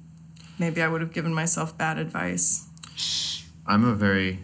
[0.57, 2.65] maybe I would have given myself bad advice.
[3.67, 4.39] I'm a very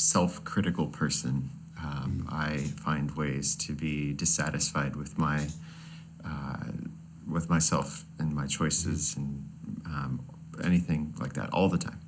[0.00, 1.50] self-critical person.
[1.78, 5.48] Um, I find ways to be dissatisfied with my
[6.24, 6.64] uh,
[7.30, 9.44] with myself and my choices and
[9.86, 10.20] um,
[10.64, 12.00] anything like that all the time.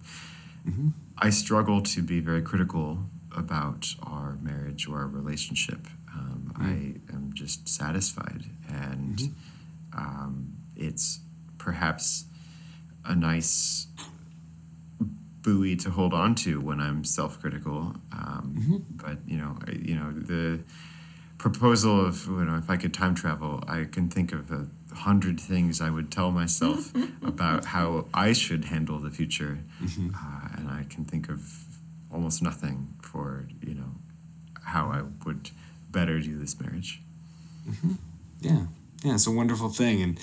[1.18, 2.98] I struggle to be very critical
[3.36, 5.86] about our marriage or our relationship.
[6.14, 9.34] Um, I am just satisfied, and
[9.96, 11.20] um, it's
[11.58, 12.24] perhaps
[13.04, 13.86] a nice
[15.42, 17.96] buoy to hold on to when I'm self-critical.
[18.12, 20.60] Um, But you know, I, you know the
[21.38, 25.40] proposal of you know if I could time travel, I can think of a hundred
[25.40, 30.84] things I would tell myself about how I should handle the future, uh, and I
[30.88, 31.64] can think of
[32.12, 33.92] almost nothing for you know
[34.64, 35.50] how I would
[35.90, 37.00] better do this marriage.
[38.40, 38.66] Yeah,
[39.04, 40.18] yeah, it's a wonderful thing, and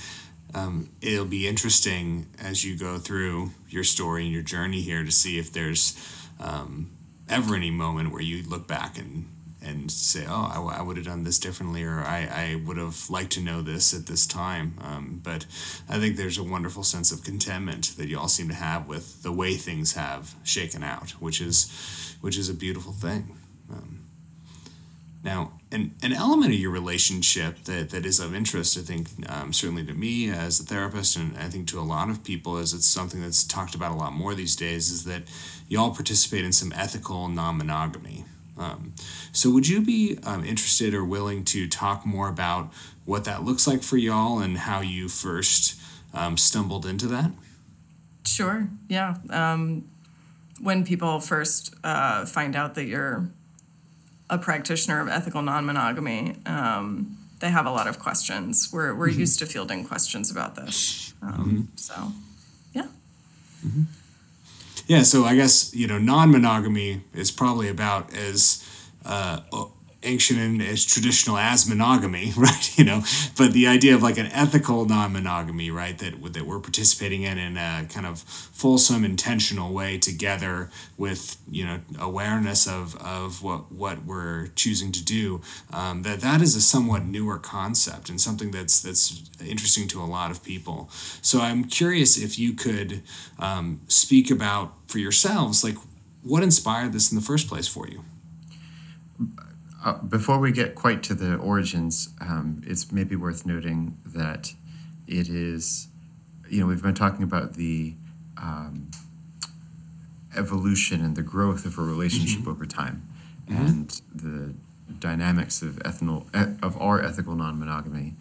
[0.53, 5.11] um, it'll be interesting as you go through your story and your journey here to
[5.11, 5.97] see if there's
[6.39, 6.89] um,
[7.27, 9.25] ever any moment where you look back and
[9.61, 13.09] and say, oh, I, I would have done this differently, or I, I would have
[13.09, 14.75] liked to know this at this time.
[14.81, 15.45] Um, but
[15.89, 19.21] I think there's a wonderful sense of contentment that you all seem to have with
[19.21, 23.35] the way things have shaken out, which is which is a beautiful thing.
[23.69, 23.99] Um,
[25.23, 29.53] now, an, an element of your relationship that, that is of interest, I think, um,
[29.53, 32.73] certainly to me as a therapist, and I think to a lot of people, is
[32.73, 35.23] it's something that's talked about a lot more these days, is that
[35.67, 38.25] you all participate in some ethical non monogamy.
[38.57, 38.93] Um,
[39.31, 42.73] so, would you be um, interested or willing to talk more about
[43.05, 45.79] what that looks like for y'all and how you first
[46.13, 47.31] um, stumbled into that?
[48.25, 48.67] Sure.
[48.87, 49.15] Yeah.
[49.29, 49.87] Um,
[50.61, 53.29] when people first uh, find out that you're
[54.29, 58.69] a practitioner of ethical non-monogamy, um, they have a lot of questions.
[58.71, 59.21] We're we're mm-hmm.
[59.21, 61.61] used to fielding questions about this, um, mm-hmm.
[61.75, 62.11] so
[62.73, 62.87] yeah.
[63.65, 63.83] Mm-hmm.
[64.87, 68.63] Yeah, so I guess you know non-monogamy is probably about as
[69.05, 69.41] uh,
[70.03, 72.77] ancient and as traditional as monogamy, right?
[72.77, 73.03] You know,
[73.37, 75.97] but the idea of like an ethical non-monogamy, right?
[75.97, 81.65] That that we're participating in in a kind of fulsome, intentional way together with you
[81.65, 85.41] know awareness of of what what we're choosing to do.
[85.71, 90.05] Um, that that is a somewhat newer concept and something that's that's interesting to a
[90.05, 90.89] lot of people.
[91.21, 93.01] So I'm curious if you could
[93.37, 95.75] um, speak about for yourselves, like
[96.23, 98.03] what inspired this in the first place for you
[99.83, 104.53] uh, before we get quite to the origins, um, it's maybe worth noting that
[105.07, 105.87] it is,
[106.49, 107.93] you know, we've been talking about the
[108.37, 108.89] um,
[110.35, 112.51] evolution and the growth of a relationship mm-hmm.
[112.51, 113.03] over time,
[113.47, 113.65] mm-hmm.
[113.65, 114.53] and the
[114.99, 116.25] dynamics of ethanol
[116.61, 118.15] of our ethical non-monogamy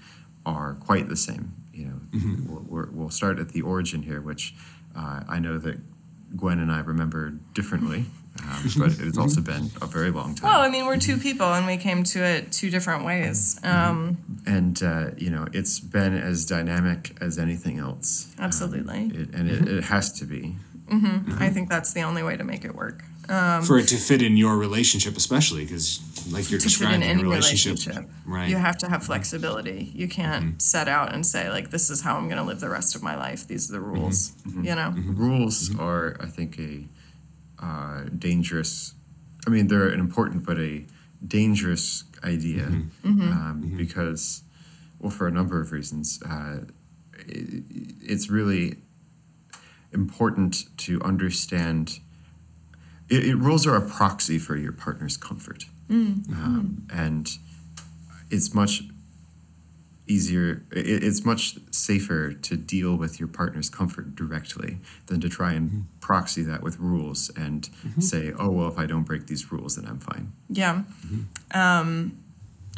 [0.47, 1.55] are quite the same.
[1.73, 2.68] You know, mm-hmm.
[2.68, 4.55] we'll, we'll start at the origin here, which
[4.97, 5.79] uh, I know that
[6.37, 8.07] Gwen and I remember differently
[8.42, 10.48] um, but it's also been a very long time.
[10.48, 13.59] Well, I mean, we're two people, and we came to it two different ways.
[13.64, 18.33] Um, and uh, you know, it's been as dynamic as anything else.
[18.38, 18.98] Um, absolutely.
[18.98, 20.57] Um, it, and it, it, has to be.
[20.88, 21.07] Mm-hmm.
[21.07, 21.42] Mm-hmm.
[21.42, 23.03] I think that's the only way to make it work.
[23.29, 26.01] Um, For it to fit in your relationship, especially because,
[26.33, 28.48] like you're describing, in any relationship, relationship, right?
[28.48, 29.92] You have to have flexibility.
[29.94, 30.59] You can't mm-hmm.
[30.59, 33.03] set out and say like, "This is how I'm going to live the rest of
[33.03, 33.46] my life.
[33.46, 34.64] These are the rules." Mm-hmm.
[34.64, 35.14] You know, mm-hmm.
[35.16, 35.81] rules mm-hmm.
[35.81, 36.85] are, I think, a
[37.62, 38.94] uh, dangerous.
[39.47, 40.85] I mean, they're an important but a
[41.27, 43.09] dangerous idea mm-hmm.
[43.09, 43.33] mm-hmm.
[43.33, 43.77] Um, mm-hmm.
[43.77, 44.42] because,
[44.99, 46.64] well, for a number of reasons, uh,
[47.27, 47.64] it,
[48.01, 48.77] it's really
[49.92, 52.01] important to understand.
[53.09, 56.33] It, it, rules are a proxy for your partner's comfort, mm-hmm.
[56.33, 57.31] um, and
[58.31, 58.83] it's much
[60.09, 65.53] easier it, it's much safer to deal with your partner's comfort directly than to try
[65.53, 65.81] and mm-hmm.
[66.01, 68.01] proxy that with rules and mm-hmm.
[68.01, 71.59] say oh well if i don't break these rules then i'm fine yeah mm-hmm.
[71.59, 72.16] um,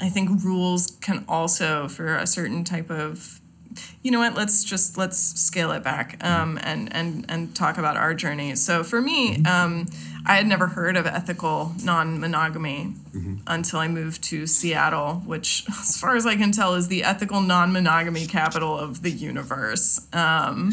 [0.01, 3.40] i think rules can also for a certain type of
[4.03, 6.66] you know what let's just let's scale it back um, mm-hmm.
[6.66, 9.47] and and and talk about our journey so for me mm-hmm.
[9.47, 9.87] um,
[10.31, 13.38] I had never heard of ethical non monogamy mm-hmm.
[13.49, 17.40] until I moved to Seattle, which, as far as I can tell, is the ethical
[17.40, 20.07] non monogamy capital of the universe.
[20.12, 20.71] Um,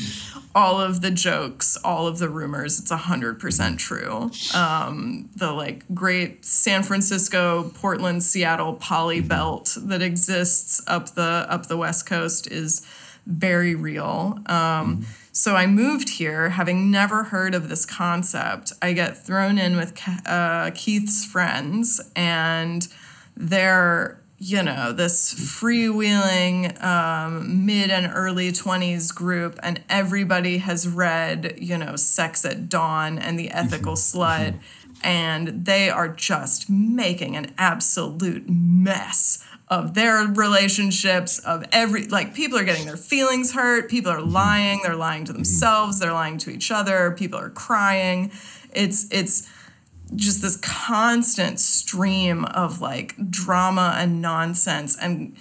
[0.54, 3.76] all of the jokes, all of the rumors, it's 100% mm-hmm.
[3.78, 4.30] true.
[4.56, 9.28] Um, the like great San Francisco, Portland, Seattle poly mm-hmm.
[9.28, 12.86] belt that exists up the up the West Coast is
[13.26, 14.38] very real.
[14.46, 15.04] Um, mm-hmm
[15.38, 18.74] so I moved here having never heard of this concept.
[18.82, 19.94] I get thrown in with
[20.26, 22.88] uh, Keith's friends, and
[23.36, 31.54] they're, you know, this freewheeling um, mid and early 20s group, and everybody has read,
[31.60, 34.20] you know, Sex at Dawn and The Ethical mm-hmm.
[34.20, 35.08] Slut, mm-hmm.
[35.08, 42.58] and they are just making an absolute mess of their relationships of every like people
[42.58, 44.32] are getting their feelings hurt people are mm-hmm.
[44.32, 45.40] lying they're lying to mm-hmm.
[45.40, 48.32] themselves they're lying to each other people are crying.
[48.74, 49.50] It's it's
[50.16, 55.36] just this constant stream of like drama and nonsense and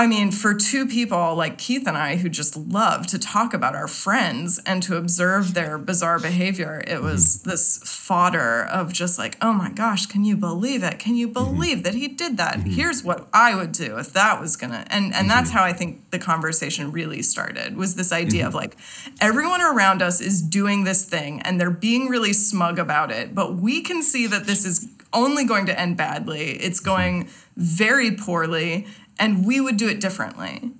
[0.00, 3.74] I mean, for two people like Keith and I who just love to talk about
[3.74, 7.50] our friends and to observe their bizarre behavior, it was mm-hmm.
[7.50, 10.98] this fodder of just like, oh my gosh, can you believe it?
[10.98, 11.54] Can you mm-hmm.
[11.54, 11.82] believe mm-hmm.
[11.82, 12.60] that he did that?
[12.60, 12.70] Mm-hmm.
[12.70, 15.58] Here's what I would do if that was gonna and and that's mm-hmm.
[15.58, 18.70] how I think the conversation really started was this idea of mm-hmm.
[18.70, 18.78] like
[19.20, 23.56] everyone around us is doing this thing and they're being really smug about it, but
[23.56, 26.52] we can see that this is only going to end badly.
[26.52, 28.86] It's going very poorly
[29.20, 30.72] and we would do it differently.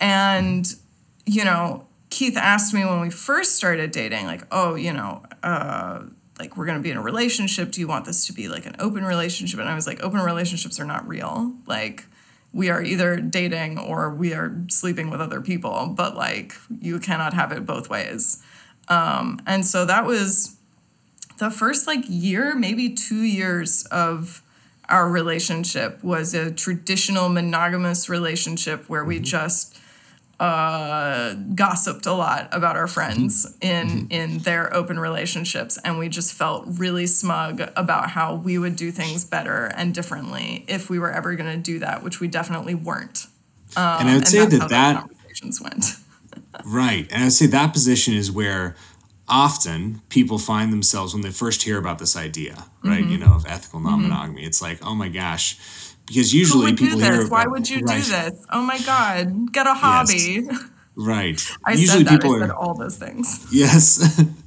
[0.00, 0.66] And,
[1.26, 6.04] you know, Keith asked me when we first started dating, like, oh, you know, uh,
[6.38, 7.72] like we're going to be in a relationship.
[7.72, 9.58] Do you want this to be like an open relationship?
[9.60, 11.52] And I was like, open relationships are not real.
[11.66, 12.06] Like,
[12.54, 17.34] we are either dating or we are sleeping with other people, but like, you cannot
[17.34, 18.42] have it both ways.
[18.88, 20.56] Um, and so that was
[21.38, 24.42] the first like year, maybe two years of
[24.88, 29.78] our relationship was a traditional monogamous relationship where we just
[30.40, 36.32] uh, gossiped a lot about our friends in in their open relationships, and we just
[36.32, 41.10] felt really smug about how we would do things better and differently if we were
[41.10, 43.26] ever going to do that, which we definitely weren't.
[43.76, 45.84] Um, and I would say that's that that conversations went.
[46.64, 47.08] Right.
[47.10, 48.76] And I'd say that position is where
[49.28, 53.02] often people find themselves when they first hear about this idea, right?
[53.02, 53.12] Mm-hmm.
[53.12, 54.44] You know, of ethical non monogamy.
[54.44, 55.58] It's like, oh my gosh.
[56.06, 57.30] Because usually people hear this?
[57.30, 58.46] Why would you right, do this?
[58.50, 60.48] Oh my God, get a hobby.
[61.00, 61.40] Right.
[61.64, 62.10] I usually said that.
[62.10, 63.46] people I said are all those things.
[63.52, 64.20] Yes.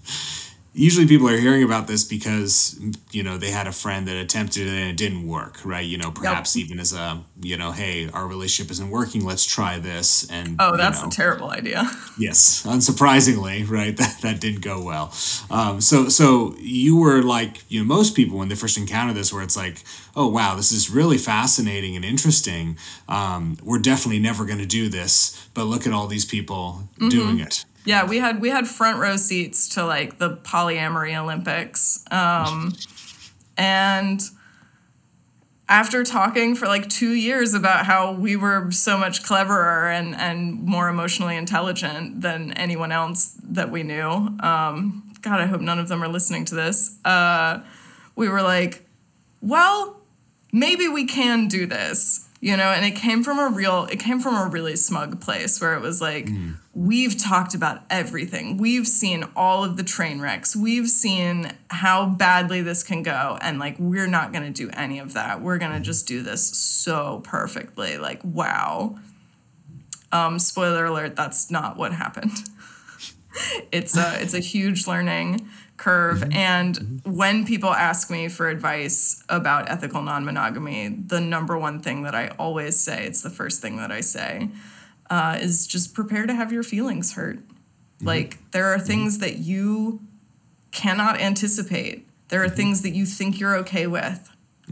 [0.74, 2.80] Usually people are hearing about this because,
[3.12, 5.86] you know, they had a friend that attempted it and it didn't work, right?
[5.86, 9.80] You know, perhaps even as a, you know, hey, our relationship isn't working, let's try
[9.80, 10.30] this.
[10.32, 11.90] And Oh, you that's know, a terrible idea.
[12.18, 13.96] Yes, unsurprisingly, right?
[14.02, 15.12] That that didn't go well.
[15.50, 19.34] Um, so so you were like you know most people when they first encounter this,
[19.34, 19.84] where it's like,
[20.16, 22.78] oh wow, this is really fascinating and interesting.
[23.10, 27.40] Um, we're definitely never going to do this, but look at all these people doing
[27.40, 27.66] it.
[27.86, 32.06] Yeah, we had we had front row seats to like the polyamory Olympics.
[32.12, 32.74] Um,
[33.58, 34.22] and
[35.68, 40.62] after talking for like two years about how we were so much cleverer and, and
[40.62, 44.10] more emotionally intelligent than anyone else that we knew,
[44.42, 46.98] um, God, I hope none of them are listening to this.
[47.06, 47.62] Uh,
[48.18, 48.86] we were like,
[49.40, 50.02] well,
[50.52, 54.20] maybe we can do this you know and it came from a real it came
[54.20, 56.28] from a really smug place where it was like
[56.74, 58.58] we've talked about everything.
[58.58, 60.56] We've seen all of the train wrecks.
[60.56, 63.38] We've seen how badly this can go.
[63.42, 65.42] And like we're not going to do any of that.
[65.42, 67.98] We're going to just do this so perfectly.
[67.98, 68.98] Like wow.
[70.12, 72.32] Um spoiler alert that's not what happened.
[73.72, 75.48] It's a it's a huge learning
[75.82, 76.20] curve.
[76.20, 76.34] Mm-hmm.
[76.34, 77.16] And mm-hmm.
[77.16, 82.28] when people ask me for advice about ethical non-monogamy the number one thing that i
[82.40, 84.50] always say it's the first thing that i say
[85.12, 87.38] uh, is just prepare to have your feelings hurt.
[87.38, 88.08] Mm-hmm.
[88.08, 90.00] Like there are things that you
[90.72, 92.08] cannot anticipate.
[92.30, 94.30] There are things that you think you're okay with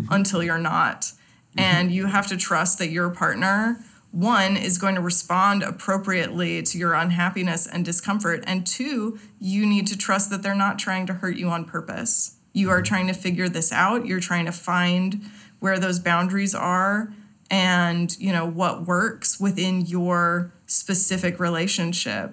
[0.10, 1.12] until you're not.
[1.58, 6.78] And you have to trust that your partner one is going to respond appropriately to
[6.78, 11.14] your unhappiness and discomfort and two you need to trust that they're not trying to
[11.14, 12.36] hurt you on purpose.
[12.52, 14.08] You are trying to figure this out.
[14.08, 15.24] You're trying to find
[15.60, 17.14] where those boundaries are
[17.52, 22.32] and you know what works within your specific relationship.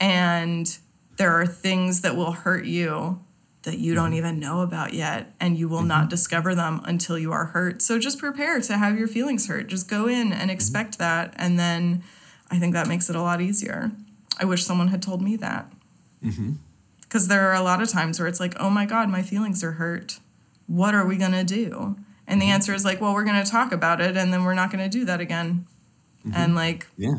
[0.00, 0.76] And
[1.16, 3.20] there are things that will hurt you
[3.64, 4.14] that you don't mm-hmm.
[4.14, 6.10] even know about yet and you will not mm-hmm.
[6.10, 7.82] discover them until you are hurt.
[7.82, 9.66] So just prepare to have your feelings hurt.
[9.66, 10.50] Just go in and mm-hmm.
[10.50, 12.02] expect that and then
[12.50, 13.90] i think that makes it a lot easier.
[14.38, 15.70] I wish someone had told me that.
[17.00, 19.64] Because there are a lot of times where it's like oh my god my feelings
[19.64, 20.18] are hurt.
[20.66, 21.96] What are we going to do?
[22.26, 24.54] And the answer is like well we're going to talk about it and then we're
[24.54, 25.66] not going to do that again.
[26.34, 27.16] And like Yeah.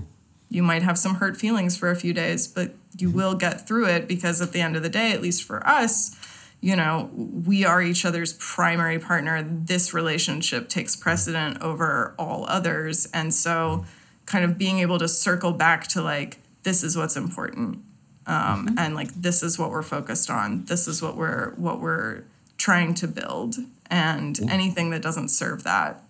[0.49, 3.87] you might have some hurt feelings for a few days, but you will get through
[3.87, 6.15] it because at the end of the day, at least for us,
[6.61, 9.43] you know, we are each other's primary partner.
[9.43, 13.07] This relationship takes precedent over all others.
[13.13, 13.85] And so,
[14.25, 17.79] kind of being able to circle back to like, this is what's important.
[18.27, 20.65] Um, and like this is what we're focused on.
[20.65, 22.23] This is what we're what we're
[22.57, 23.57] trying to build.
[23.89, 26.01] And anything that doesn't serve that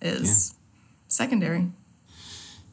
[0.00, 0.54] is
[1.08, 1.68] secondary.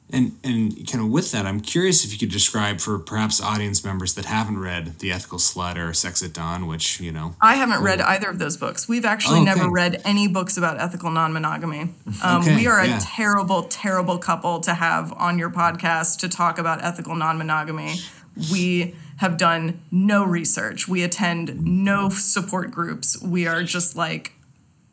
[0.09, 3.83] And and kind of with that, I'm curious if you could describe for perhaps audience
[3.83, 7.35] members that haven't read The Ethical Slut or Sex at Dawn, which you know.
[7.41, 8.87] I haven't read either of those books.
[8.87, 11.89] We've actually Oh, never read any books about ethical non monogamy.
[12.23, 12.99] Um, Okay, we are a yeah.
[13.01, 17.95] terrible, terrible couple to have on your podcast to talk about ethical non monogamy.
[18.49, 23.21] We have done no research, we attend no support groups.
[23.21, 24.33] We are just like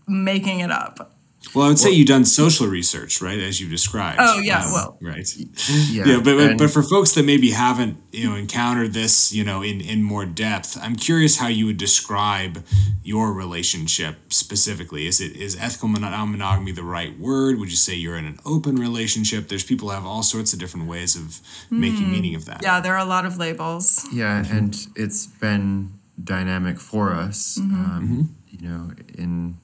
[0.08, 1.12] making it up.
[1.54, 4.18] Well, I would say you've done social research, right, as you described.
[4.20, 4.96] Oh, yeah, well.
[5.00, 5.28] right.
[5.36, 9.32] Yeah, Yeah, but, but and- but for folks that maybe haven't you know encountered this
[9.32, 12.64] you know in in more depth, I'm curious how you would describe
[13.02, 15.06] your relationship specifically.
[15.06, 17.58] Is it is ethical monogamy the right word?
[17.58, 19.48] Would you say you're in an open relationship?
[19.48, 21.40] There's people who have all sorts of different ways of
[21.70, 22.58] making meaning of that.
[22.58, 22.64] Hmm.
[22.64, 24.06] Yeah, there are a lot of labels.
[24.12, 25.90] Yeah, and it's been
[26.22, 27.58] dynamic for us.
[27.58, 29.56] Um, You know, in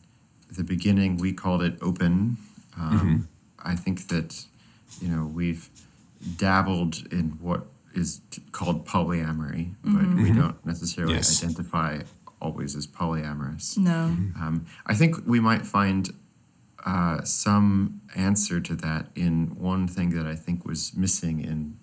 [0.57, 2.37] the beginning, we called it open.
[2.79, 3.29] Um,
[3.63, 4.45] I think that,
[5.01, 5.69] you know, we've
[6.37, 11.43] dabbled in what is t- called polyamory, but we don't necessarily Yes.
[11.43, 12.01] identify
[12.41, 13.77] always as polyamorous.
[13.77, 14.05] No.
[14.41, 16.11] Um, I think we might find
[16.87, 21.77] uh, some answer to that in one thing that I think was missing in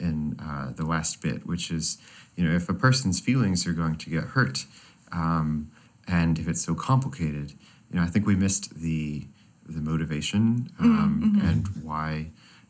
[0.00, 1.98] in uh, the last bit, which is,
[2.34, 4.64] you know, if a person's feelings are going to get hurt,
[5.12, 5.70] um,
[6.08, 7.52] and if it's so complicated,
[7.90, 9.26] you know, I think we missed the
[9.66, 12.26] the motivation um, and why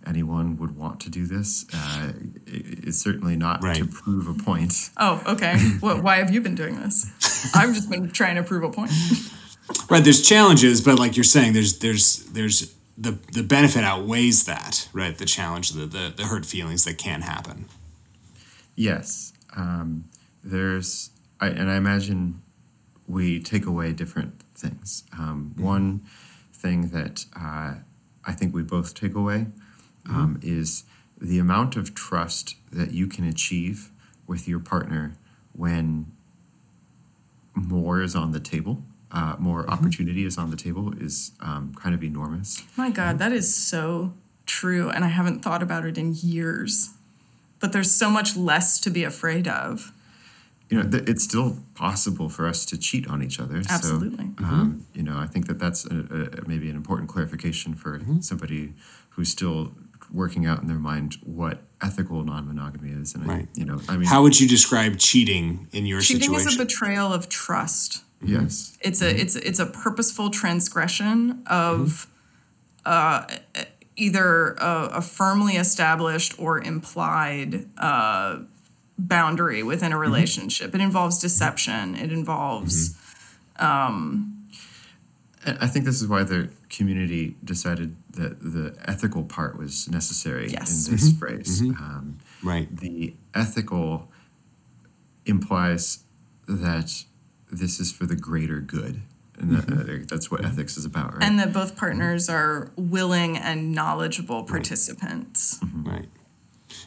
[0.07, 1.65] anyone would want to do this.
[1.73, 2.13] Uh,
[2.47, 4.91] it, it's certainly not to prove a point.
[4.97, 5.59] Oh, okay.
[5.81, 6.03] what?
[6.03, 7.07] Why have you been doing this?
[7.55, 8.91] I've just been trying to prove a point.
[9.89, 14.89] Right, there's challenges, but like you're saying, there's there's there's the the benefit outweighs that,
[14.93, 15.17] right?
[15.17, 17.67] The challenge, the the, the hurt feelings that can happen.
[18.75, 20.05] Yes, um,
[20.43, 21.11] there's,
[21.41, 22.41] I, and I imagine
[23.07, 25.05] we take away different things.
[25.19, 26.01] Um, One
[26.53, 27.75] thing that uh,
[28.27, 29.47] I think we both take away
[30.09, 30.85] um, is
[31.21, 33.91] the amount of trust that you can achieve
[34.27, 35.17] with your partner
[35.53, 36.07] when
[37.55, 41.95] more is on the table, uh, more opportunity is on the table, is um, kind
[41.95, 42.63] of enormous.
[42.77, 44.13] My God, that is so
[44.47, 46.91] true, and I haven't thought about it in years.
[47.59, 49.93] But there's so much less to be afraid of.
[50.71, 53.57] You know, th- it's still possible for us to cheat on each other.
[53.69, 54.31] Absolutely.
[54.39, 57.99] So, um, you know, I think that that's a, a, maybe an important clarification for
[57.99, 58.21] Mm-hmm.
[58.21, 58.73] somebody
[59.11, 59.73] who's still
[60.13, 63.15] working out in their mind what ethical non-monogamy is.
[63.15, 63.49] And I, Right.
[63.55, 66.33] you know, I mean, How would you describe cheating in your situation?
[66.35, 68.03] Cheating is a betrayal of trust.
[68.23, 72.07] yes, It's a it's it's a purposeful transgression of
[72.87, 73.27] uh,
[73.97, 78.39] either a, a firmly established or implied uh,
[79.09, 80.03] boundary within a mm-hmm.
[80.03, 80.75] relationship.
[80.75, 81.95] It involves deception.
[81.95, 82.91] It involves
[83.59, 83.65] mm-hmm.
[83.65, 84.47] um,
[85.45, 90.51] And I think this is why the community decided that the ethical part was necessary
[90.51, 90.87] Yes.
[90.87, 91.19] in this mm-hmm.
[91.19, 91.61] phrase.
[91.61, 92.69] Um, right.
[92.75, 94.11] the ethical
[95.27, 96.01] implies
[96.47, 97.05] that
[97.51, 99.03] this is for the greater good.
[99.39, 101.23] And that, uh, that's what ethics is about, right?
[101.23, 105.59] and that both partners are willing and knowledgeable participants.
[105.75, 106.09] Right.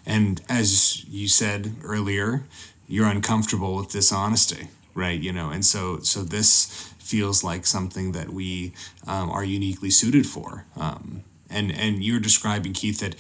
[0.05, 2.43] And as you said earlier,
[2.87, 5.19] you're uncomfortable with dishonesty, right?
[5.19, 8.73] You know, and so so this feels like something that we
[9.05, 10.65] um, are uniquely suited for.
[10.75, 11.23] Um,
[11.53, 13.15] and and you're describing Keith that,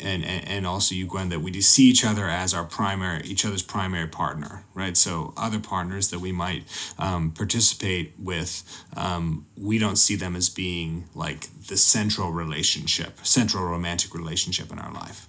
[0.00, 3.22] and, and and also you Gwen that we do see each other as our primary
[3.24, 4.96] each other's primary partner, right?
[4.96, 6.64] So other partners that we might
[6.98, 8.64] um, participate with,
[8.96, 14.78] um, we don't see them as being like the central relationship, central romantic relationship in
[14.78, 15.27] our life.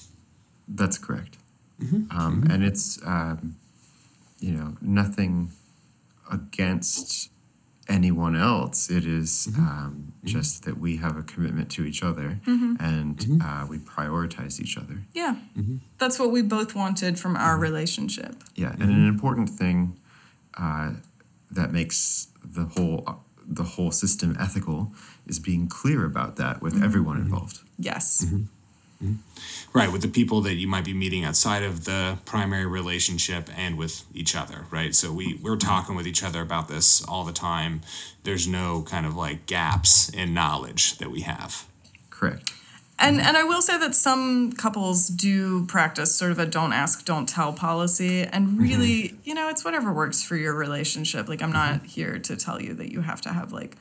[0.70, 1.38] That's correct.
[1.82, 2.18] Mm-hmm.
[2.18, 3.56] Um, and it's, um,
[4.40, 5.52] you know, nothing
[6.32, 7.30] against
[7.88, 8.90] anyone else.
[8.90, 9.62] It is, mm-hmm.
[9.62, 10.28] um, mm-hmm.
[10.28, 15.00] just that we have a commitment to each other and uh, we prioritize each other.
[15.14, 15.36] Yeah,
[15.98, 18.36] that's what we both wanted from our relationship.
[18.56, 19.98] Yeah, and an important thing
[20.58, 20.92] uh,
[21.52, 23.16] that makes the whole uh,
[23.48, 24.94] the whole system ethical
[25.26, 27.60] is being clear about that with everyone involved.
[27.78, 28.26] Yes.
[29.04, 29.78] Mm-hmm.
[29.78, 33.78] Right, with the people that you might be meeting outside of the primary relationship and
[33.78, 34.94] with each other, right?
[34.94, 37.82] So we, we're talking with each other about this all the time.
[38.24, 41.66] There's no kind of like gaps in knowledge that we have.
[42.10, 42.52] Correct.
[43.02, 47.06] And and I will say that some couples do practice sort of a don't ask,
[47.06, 48.24] don't tell policy.
[48.24, 48.62] And mm-hmm.
[48.62, 51.30] really, you know, it's whatever works for your relationship.
[51.30, 51.86] Like I'm not mm-hmm.
[51.86, 53.78] here to tell you that you have to have like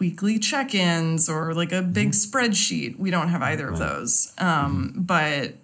[0.00, 2.38] weekly check-ins or like a big mm-hmm.
[2.38, 2.98] spreadsheet.
[2.98, 4.32] We don't have either of those.
[4.38, 5.02] Um, mm-hmm.
[5.02, 5.54] but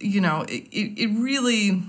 [0.00, 1.82] you know, it, it, it really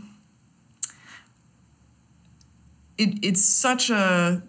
[2.97, 4.41] it, it's such a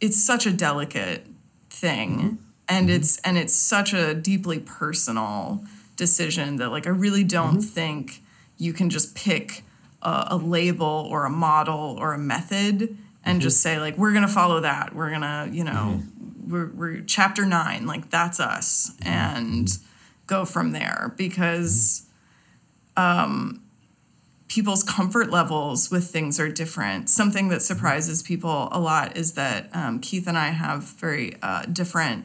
[0.00, 1.26] it's such a delicate
[1.70, 2.18] thing.
[2.18, 2.34] Mm-hmm.
[2.68, 5.64] And it's and it's such a deeply personal
[5.96, 8.20] decision that like i really don't think
[8.58, 9.62] you can just pick
[10.02, 14.28] a, a label or a model or a method and just say like we're gonna
[14.28, 14.94] follow that.
[14.94, 16.00] We're gonna you know
[16.46, 18.92] we're, we're chapter nine like that's us.
[19.02, 19.68] And
[20.26, 22.06] go from there because
[24.48, 27.10] people's comfort levels with things are different.
[27.10, 31.66] Something that surprises people a lot is that um, Keith and I have very uh,
[31.66, 32.24] different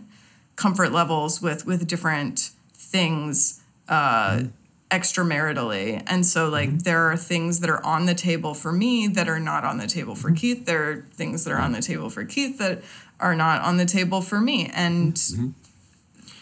[0.56, 4.44] comfort levels with with different things uh,
[4.92, 9.28] extramaritally, and so like there are things that are on the table for me that
[9.28, 10.66] are not on the table for Keith.
[10.66, 12.82] There are things that are on the table for Keith that
[13.22, 15.50] are not on the table for me, and mm-hmm.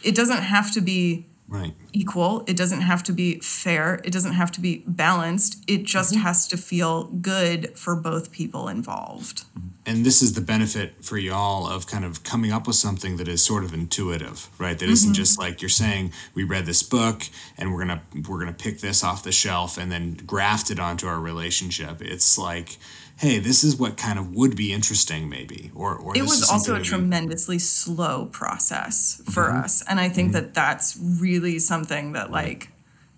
[0.03, 1.73] it doesn't have to be Right.
[1.93, 2.43] equal.
[2.45, 4.01] It doesn't have to be fair.
[4.03, 5.63] It doesn't have to be balanced.
[5.65, 6.21] It just mm-hmm.
[6.21, 9.45] has to feel good for both people involved.
[9.57, 9.67] Mm-hmm.
[9.87, 13.27] and this is the benefit for y'all of kind of coming up with something that
[13.27, 17.23] is sort of intuitive right that isn't just like you're saying we read this book
[17.57, 21.07] and we're gonna we're gonna pick this off the shelf and then graft it onto
[21.07, 22.77] our relationship it's like
[23.19, 26.53] hey this is what kind of would be interesting maybe or, or It was also
[26.53, 29.63] a something that we- tremendously slow process for mm-hmm.
[29.63, 29.83] us.
[29.87, 30.45] And I think mm-hmm.
[30.45, 32.69] that that's really something that, like,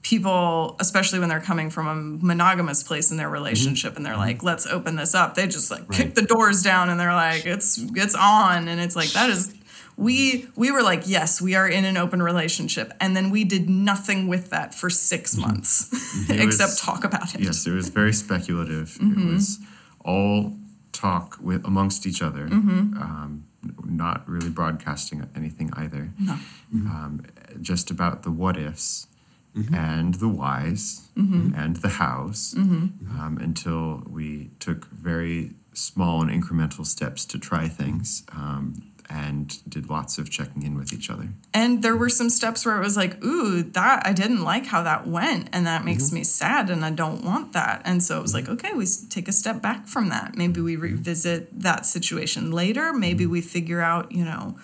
[0.02, 1.95] people, especially when they're coming from a
[2.26, 3.34] monogamous place in their mm-hmm.
[3.34, 6.89] relationship and they're like, let's open this up, they just like kick the doors down
[6.89, 8.68] and they're like, it's, it's on.
[8.68, 9.54] And it's like, that is.
[9.97, 13.70] We we were like yes we are in an open relationship and then we did
[13.70, 15.91] nothing with that for 6 months
[16.30, 17.41] except was- talk about it.
[17.41, 18.97] Yes, it was very speculative.
[18.99, 19.30] Mm-hmm.
[19.30, 19.60] It was
[20.06, 20.54] all
[20.91, 22.97] talk with amongst each other, Mm-hmm.
[23.02, 23.45] um,
[23.86, 26.10] not really broadcasting anything either.
[26.20, 26.38] No.
[26.74, 27.22] Um,
[27.62, 29.08] just about the what ifs
[29.54, 29.76] Mm-hmm.
[29.76, 33.20] and the whys and the hows Mm-hmm.
[33.20, 38.82] um, until we took very small and incremental steps to try things um,
[39.14, 41.28] and did lots of checking in with each other.
[41.53, 44.82] And there were some steps where it was like, ooh, that I didn't like how
[44.84, 46.16] that went, and that makes Mm-hmm.
[46.16, 47.82] me sad, and I don't want that.
[47.84, 50.36] And so it was like, okay, we take a step back from that.
[50.38, 50.84] Maybe we Mm-hmm.
[50.95, 52.93] revisit that situation later.
[52.93, 54.57] Maybe we figure out, you know,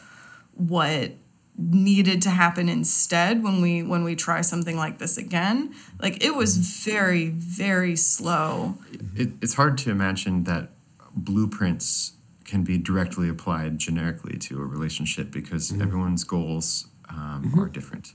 [0.56, 1.12] what
[1.60, 5.74] needed to happen instead when we when we try something like this again.
[6.00, 6.92] Like it was Mm-hmm.
[6.92, 8.76] very very slow.
[9.16, 10.70] It, it's hard to imagine that
[11.16, 12.14] blueprints
[12.48, 15.82] can be directly applied generically to a relationship because mm-hmm.
[15.82, 17.60] everyone's goals um, mm-hmm.
[17.60, 18.14] are different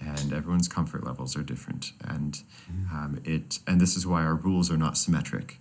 [0.00, 1.92] and everyone's comfort levels are different.
[2.04, 2.96] And mm-hmm.
[2.96, 5.58] um, it and this is why our rules are not symmetric.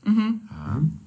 [0.51, 0.99] Um,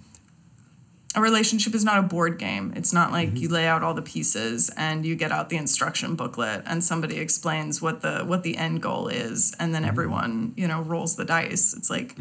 [1.14, 2.74] a relationship is not a board game.
[2.76, 6.14] It's not like you lay out all the pieces and you get out the instruction
[6.14, 10.68] booklet and somebody explains what the what the end goal is and then everyone, you
[10.68, 11.74] know, rolls the dice.
[11.74, 12.14] It's like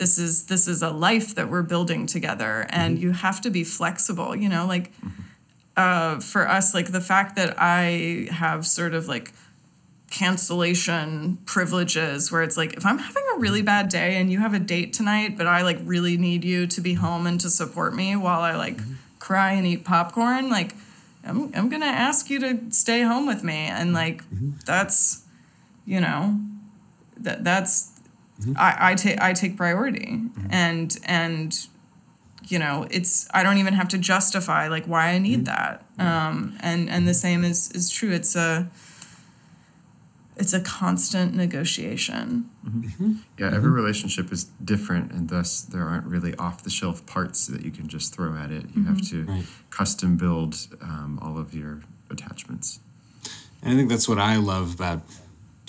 [0.00, 3.02] this is this is a life that we're building together and mm-hmm.
[3.02, 4.90] you have to be flexible, you know, like
[5.76, 9.32] uh, for us like the fact that I have sort of like
[10.10, 14.54] cancellation privileges where it's like if I'm having a really bad day and you have
[14.54, 17.94] a date tonight, but I like really need you to be home and to support
[17.94, 18.94] me while I like mm-hmm.
[19.18, 20.74] cry and eat popcorn, like
[21.24, 23.96] I'm I'm gonna ask you to stay home with me and mm-hmm.
[23.96, 24.22] like
[24.64, 25.24] that's
[25.84, 26.40] you know
[27.18, 27.99] that that's
[28.40, 28.52] Mm-hmm.
[28.56, 30.12] I, I take I take priority.
[30.12, 30.46] Mm-hmm.
[30.50, 31.66] And and
[32.48, 35.54] you know it's I don't even have to justify like why I need mm-hmm.
[35.54, 35.84] that.
[35.98, 38.12] Um and and the same is is true.
[38.12, 38.68] It's a
[40.36, 42.48] it's a constant negotiation.
[43.38, 47.62] Yeah every relationship is different and thus there aren't really off the shelf parts that
[47.64, 48.64] you can just throw at it.
[48.74, 49.44] You have to Right.
[49.68, 52.80] custom build um, all of your attachments.
[53.62, 55.02] And I think that's what I love about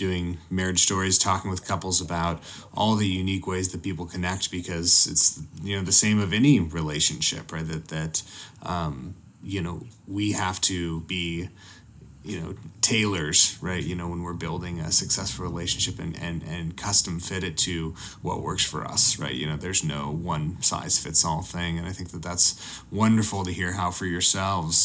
[0.01, 2.41] doing marriage stories, talking with couples about
[2.73, 6.59] all the unique ways that people connect because it's you know the same of any
[6.59, 7.67] relationship, right?
[7.67, 8.23] That that
[8.63, 11.49] um, you know we have to be
[12.25, 13.83] you know tailors right?
[13.83, 17.93] You know when we're building a successful relationship and, and and custom fit it to
[18.23, 19.35] what works for us right?
[19.35, 21.77] You know there's no one size fits all thing.
[21.77, 22.49] And i think that that's
[22.91, 24.79] wonderful to hear how for yourselves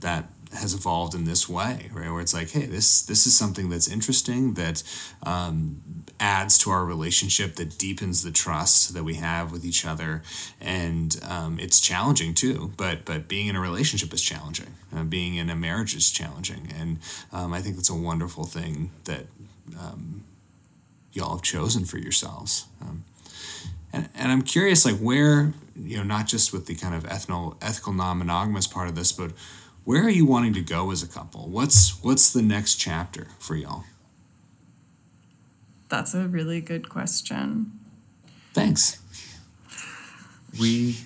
[0.00, 0.24] that
[0.54, 2.10] has evolved in this way right?
[2.10, 4.82] Where it's like hey this this is something that's interesting that
[5.22, 5.80] um,
[6.20, 10.22] adds to our relationship that deepens the trust that we have with each other.
[10.60, 14.74] And um, it's challenging too but but being in a relationship is challenging.
[14.94, 16.72] Uh, being in a marriage is challenging.
[16.78, 16.98] And
[17.32, 19.26] um, i think that's a wonderful thing that
[19.78, 20.24] um,
[21.12, 22.66] y'all have chosen for yourselves.
[22.80, 23.04] Um,
[23.92, 27.56] and, and i'm curious like where you know not just with the kind of ethical
[27.60, 29.32] ethical non-monogamous part of this but
[29.84, 31.48] where are you wanting to go as a couple?
[31.48, 33.84] What's what's the next chapter for y'all?
[35.88, 37.72] That's a really good question.
[38.52, 39.00] Thanks.
[40.58, 40.98] We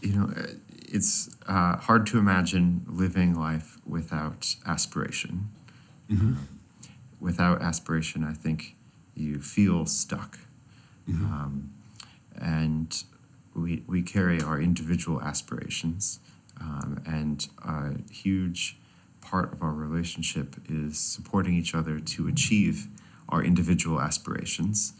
[0.00, 0.46] you know uh,
[0.88, 5.48] it's uh, hard to imagine living life without aspiration.
[6.10, 6.34] Uh,
[7.18, 8.76] without aspiration i think
[9.16, 10.38] you feel stuck.
[11.08, 11.70] Um,
[12.40, 13.02] and
[13.54, 16.20] we, we carry our individual aspirations
[16.60, 18.76] um, and a huge
[19.20, 22.86] part of our relationship is supporting each other to achieve
[23.28, 24.92] our individual aspirations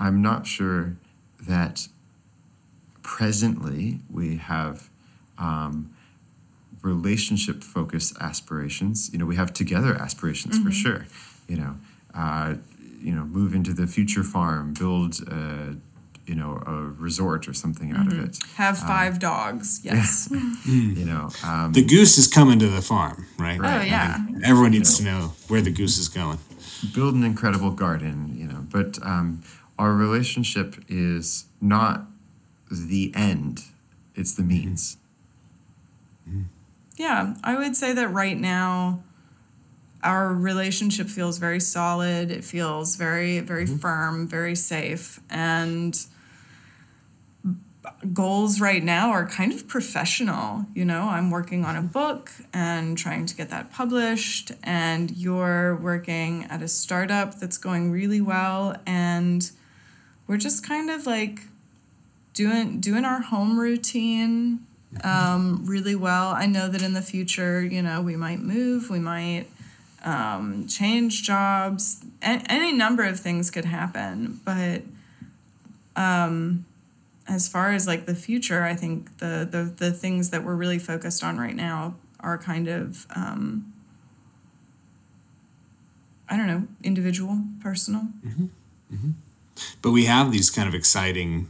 [0.00, 0.96] I'm not sure
[1.46, 1.86] that
[3.02, 4.88] presently we have
[5.36, 5.90] um,
[6.80, 9.10] relationship focused aspirations.
[9.12, 11.06] You know, we have together aspirations for sure.
[11.46, 11.74] You know,
[12.14, 12.54] uh,
[12.98, 15.76] you know, move into the future farm, build a
[16.30, 16.72] you know a
[17.02, 18.26] resort or something out of mm-hmm.
[18.26, 18.38] it.
[18.54, 19.80] Have um, five dogs.
[19.90, 20.32] Yes.
[20.64, 23.58] You know, um, The goose is coming to the farm, right?
[23.58, 24.18] Oh, yeah.
[24.18, 26.38] I think Everyone needs to know where the goose is going.
[26.94, 28.36] build an incredible garden.
[28.36, 29.42] You know, but um,
[29.78, 32.02] our relationship is not
[32.70, 33.62] the end;
[34.14, 34.66] it's the mm-hmm.
[34.66, 34.96] means.
[36.28, 36.42] Mm-hmm.
[36.96, 39.00] Yeah, I would say that right now
[40.02, 42.30] our relationship feels very solid.
[42.30, 45.20] It feels very, very firm, very safe.
[45.28, 45.98] And
[48.12, 50.66] goals right now are kind of professional.
[50.74, 55.76] You know, I'm working on a book and trying to get that published, and you're
[55.76, 58.76] working at a startup that's going really well.
[58.86, 59.50] And
[60.26, 61.40] we're just kind of like
[62.34, 64.60] doing doing our home routine
[65.04, 66.28] um, really well.
[66.28, 69.46] I know that in the future, you know, we might move, we might
[70.04, 74.40] um, change jobs, a- any number of things could happen.
[74.44, 74.82] But
[75.96, 76.64] um,
[77.30, 80.78] as far as like the future, I think the, the, the things that we're really
[80.78, 83.72] focused on right now are kind of, um,
[86.28, 88.02] I don't know, individual, personal.
[89.80, 91.48] But we have these kind of exciting,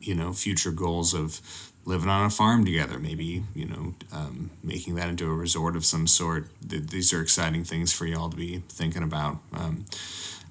[0.00, 1.40] you know, future goals of
[1.84, 5.84] living on a farm together, maybe, you know, um, making that into a resort of
[5.84, 6.48] some sort.
[6.66, 9.38] Th- these are exciting things for y'all to be thinking about.
[9.52, 9.84] Um,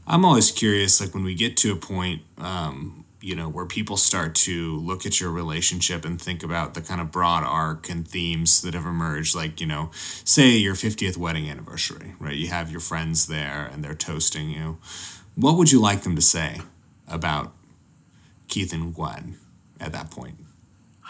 [0.07, 3.97] I'm always curious, like when we get to a point, um, you know, where people
[3.97, 8.07] start to look at your relationship and think about the kind of broad arc and
[8.07, 12.35] themes that have emerged, like, you know, say your 50th wedding anniversary, right?
[12.35, 14.77] You have your friends there and they're toasting you.
[15.35, 16.61] What would you like them to say
[17.07, 17.53] about
[18.47, 19.37] Keith and Gwen
[19.79, 20.35] at that point?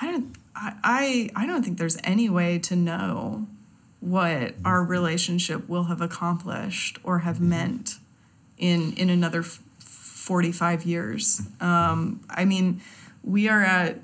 [0.01, 3.47] I don't I, I I don't think there's any way to know
[3.99, 4.91] what our mm-hmm.
[4.91, 7.49] relationship will have accomplished or have mm-hmm.
[7.49, 7.95] meant
[8.57, 9.43] in in another
[10.29, 11.41] 45 years.
[11.59, 12.81] Um, I mean,
[13.23, 13.97] we are at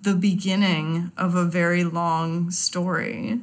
[0.00, 3.42] the beginning of a very long story.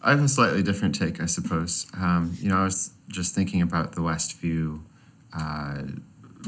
[0.00, 1.88] I have a slightly different take, I suppose.
[1.92, 4.84] Um, you know, I was just thinking about the last few
[5.36, 5.82] uh,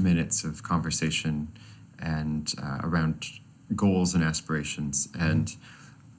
[0.00, 1.48] minutes of conversation
[1.98, 3.26] and uh, around
[3.74, 5.08] goals and aspirations.
[5.18, 5.52] And,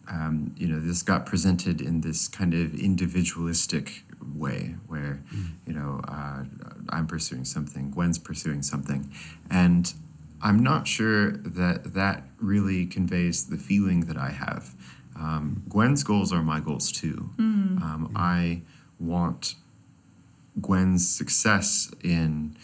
[0.10, 4.04] um, you know, this got presented in this kind of individualistic
[4.36, 5.22] way where,
[5.65, 6.43] you know, uh,
[6.89, 9.11] I'm pursuing something, Gwen's pursuing something.
[9.49, 9.93] And
[10.41, 14.74] I'm not sure that that really conveys the feeling that I have.
[15.15, 17.30] Um, Gwen's goals are my goals too.
[17.84, 18.61] Um, I
[18.99, 19.55] want
[20.59, 22.55] Gwen's success in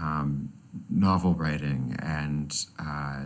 [0.00, 0.52] um,
[0.90, 3.24] novel writing, and uh,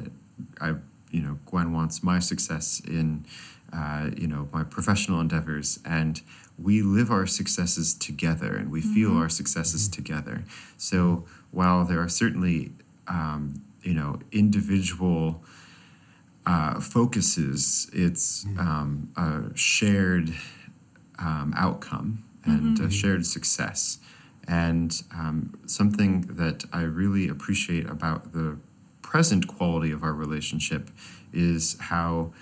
[0.60, 0.74] I,
[1.10, 3.24] you know, Gwen wants my success in,
[3.72, 6.20] uh, you know, my professional endeavors, and
[6.58, 10.44] we live our successes together, and we feel our successes together.
[10.76, 12.72] So while there are certainly,
[13.08, 15.42] um, you know, individual
[16.46, 20.34] uh, focuses, it's um, a shared
[21.18, 23.98] um, outcome and a shared success.
[24.48, 28.56] And um, something that I really appreciate about the
[29.02, 30.90] present quality of our relationship
[31.32, 32.32] is how,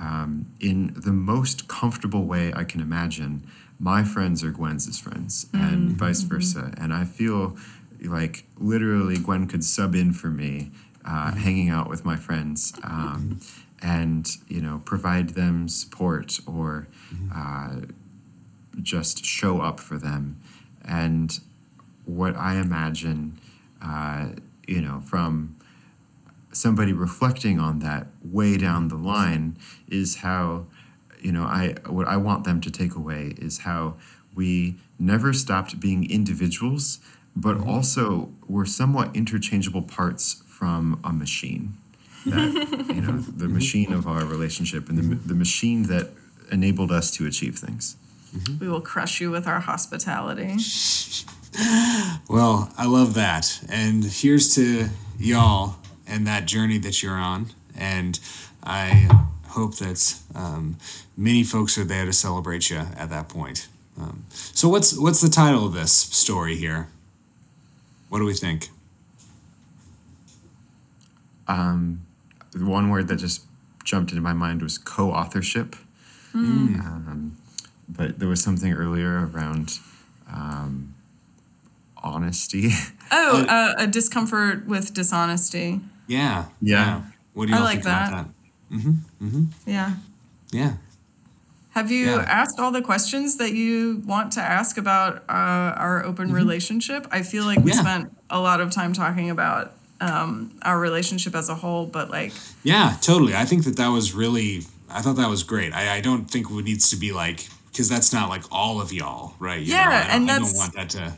[0.00, 3.42] um, in the most comfortable way I can imagine,
[3.78, 6.72] my friends are Gwen's friends and vice versa.
[6.78, 7.56] And I feel
[8.04, 10.70] like literally Gwen could sub in for me,
[11.04, 12.72] uh, hanging out with my friends.
[12.82, 13.40] Um,
[13.82, 16.88] and you know provide them support or
[17.34, 17.76] uh,
[18.82, 20.36] just show up for them
[20.84, 21.40] and
[22.04, 23.38] what i imagine
[23.82, 24.28] uh,
[24.66, 25.54] you know from
[26.58, 29.56] somebody reflecting on that way down the line
[29.88, 30.66] is how
[31.20, 33.94] you know i what i want them to take away is how
[34.34, 36.98] we never stopped being individuals
[37.36, 37.70] but mm-hmm.
[37.70, 41.74] also we're somewhat interchangeable parts from a machine
[42.26, 42.52] that
[42.94, 43.54] you know the mm-hmm.
[43.54, 45.28] machine of our relationship and the, mm-hmm.
[45.28, 46.08] the machine that
[46.50, 47.96] enabled us to achieve things.
[48.60, 50.56] We will crush you with our hospitality.
[52.28, 53.60] Well, I love that.
[53.70, 54.88] And here's to
[55.18, 55.76] y'all
[56.08, 57.50] and that journey that you're on.
[57.76, 58.18] And
[58.62, 59.08] I
[59.48, 60.76] hope that um,
[61.16, 63.68] many folks are there to celebrate you at that point.
[64.00, 66.88] Um, so, what's what's the title of this story here?
[68.08, 68.70] What do we think?
[71.48, 72.02] um,
[72.52, 73.42] the one word that just
[73.84, 75.74] jumped into my mind was co-authorship
[76.34, 77.36] um,
[77.88, 79.78] but there was something earlier around
[80.30, 80.94] um,
[82.02, 82.70] honesty
[83.10, 85.80] Oh, uh, a discomfort with dishonesty.
[86.08, 86.46] Yeah.
[86.60, 87.02] Yeah.
[87.34, 88.26] What do you I all like think about that.
[88.70, 88.76] that?
[88.76, 89.44] Mhm, Mm-hmm.
[89.66, 89.92] Yeah.
[90.50, 90.72] Yeah.
[91.74, 92.24] Have you Yeah.
[92.26, 97.06] asked all the questions that you want to ask about uh, our open relationship?
[97.12, 97.80] I feel like we Yeah.
[97.80, 102.32] spent a lot of time talking about um, our relationship as a whole, but like
[102.62, 103.34] Yeah, totally.
[103.34, 104.64] I think that that was really.
[104.90, 105.72] I thought that was great.
[105.74, 108.92] I, I don't think it needs to be like because that's not like all of
[108.92, 109.60] y'all, right?
[109.60, 111.12] You Yeah, know, I don't, and I don't that's- want that to.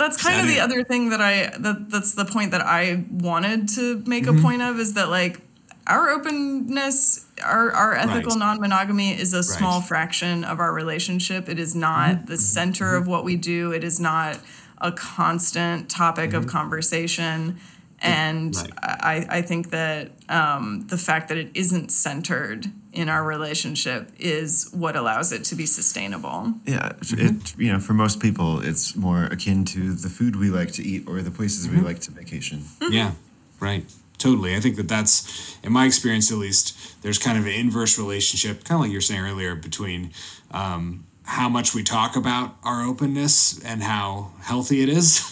[0.00, 3.68] That's kind of the other thing that I that that's the point that I wanted
[3.76, 4.38] to make Mm-hmm.
[4.38, 5.40] a point of is that like
[5.86, 8.38] our openness, our our ethical Right.
[8.46, 9.78] non-monogamy is a small Right.
[9.78, 9.86] Mm-hmm.
[9.88, 11.48] fraction of our relationship.
[11.48, 13.72] It is not the center of what we do.
[13.72, 14.38] It is not
[14.78, 17.58] a constant topic of conversation.
[18.02, 18.66] And Mm-hmm.
[18.66, 19.26] Right.
[19.30, 24.68] I, I think that um, the fact that it isn't centered in our relationship is
[24.72, 26.54] what allows it to be sustainable.
[26.66, 30.72] Yeah, it you know for most people it's more akin to the food we like
[30.72, 32.64] to eat or the places we like to vacation.
[32.90, 33.12] Yeah,
[33.60, 33.84] right.
[34.18, 34.54] Totally.
[34.54, 38.64] I think that that's, in my experience at least, there's kind of an inverse relationship,
[38.64, 40.10] kind of like you were saying earlier, between
[40.50, 45.22] um, how much we talk about our openness and how healthy it is.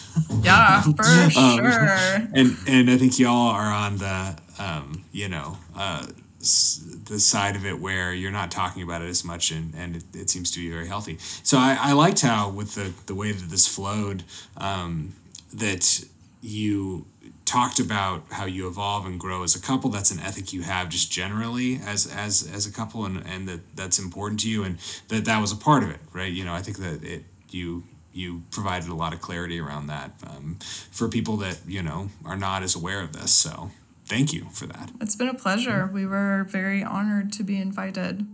[0.41, 1.03] Yeah, for
[1.37, 2.27] Um, sure.
[2.33, 6.07] and and I think y'all are on the um, you know uh,
[6.41, 9.95] s- the side of it where you're not talking about it as much, and and
[9.97, 11.17] it, it seems to be very healthy.
[11.43, 14.23] So I, I liked how with the the way that this flowed,
[14.57, 15.13] um,
[15.53, 16.03] that
[16.41, 17.05] you
[17.49, 20.87] talked about how you evolve and grow as a couple that's an ethic you have
[20.87, 24.77] just generally as as as a couple and and that that's important to you and
[25.07, 27.83] that that was a part of it right you know i think that it you
[28.13, 30.57] you provided a lot of clarity around that um,
[30.91, 33.71] for people that you know are not as aware of this so
[34.05, 35.89] thank you for that It's been a pleasure.
[35.91, 38.25] We were very honored to be invited.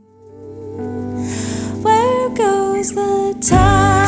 [1.85, 4.04] Where goes the time?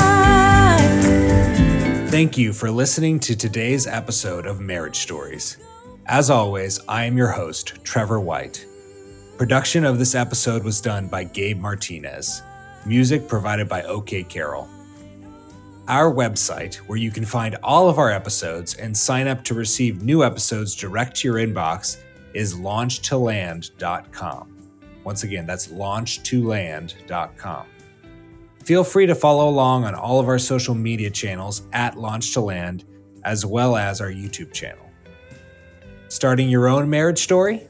[2.10, 5.58] Thank you for listening to today's episode of Marriage Stories.
[6.05, 8.66] As always, I am your host, Trevor White.
[9.38, 12.43] Production of this episode was done by Gabe Martinez.
[12.86, 14.70] Music provided by OK Carroll.
[15.89, 20.01] Our website, where you can find all of our episodes and sign up to receive
[20.01, 21.97] new episodes direct to your inbox,
[22.34, 24.58] is launchtoland.com.
[25.03, 27.66] Once again, that's launchtoland.com.
[28.68, 32.41] Feel free to follow along on all of our social media channels at Launch to
[32.41, 32.84] Land,
[33.24, 34.91] as well as our YouTube channel.
[36.09, 37.65] Starting your own marriage story?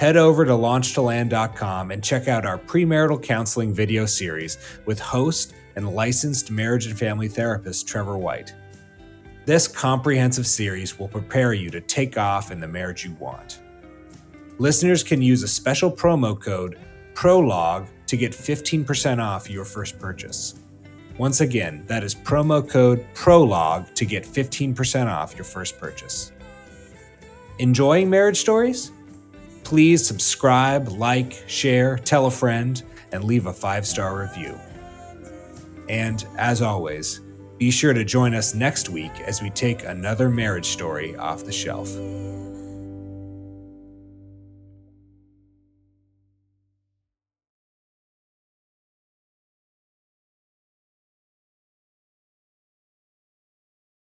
[0.00, 5.94] Head over to launchtoland.com and check out our premarital counseling video series with host and
[5.94, 8.52] licensed marriage and family therapist Trevor White.
[9.46, 13.60] This comprehensive series will prepare you to take off in the marriage you want.
[14.58, 16.76] Listeners can use a special promo code
[17.14, 20.54] PROLOGUE to get 15% off your first purchase.
[21.16, 26.32] Once again, that is promo code PROLOGUE to get 15% off your first purchase.
[27.58, 28.90] Enjoying marriage stories?
[29.62, 32.82] Please subscribe, like, share, tell a friend,
[33.12, 34.58] and leave a five star review.
[35.88, 37.20] And as always,
[37.58, 41.52] be sure to join us next week as we take another marriage story off the
[41.52, 41.88] shelf.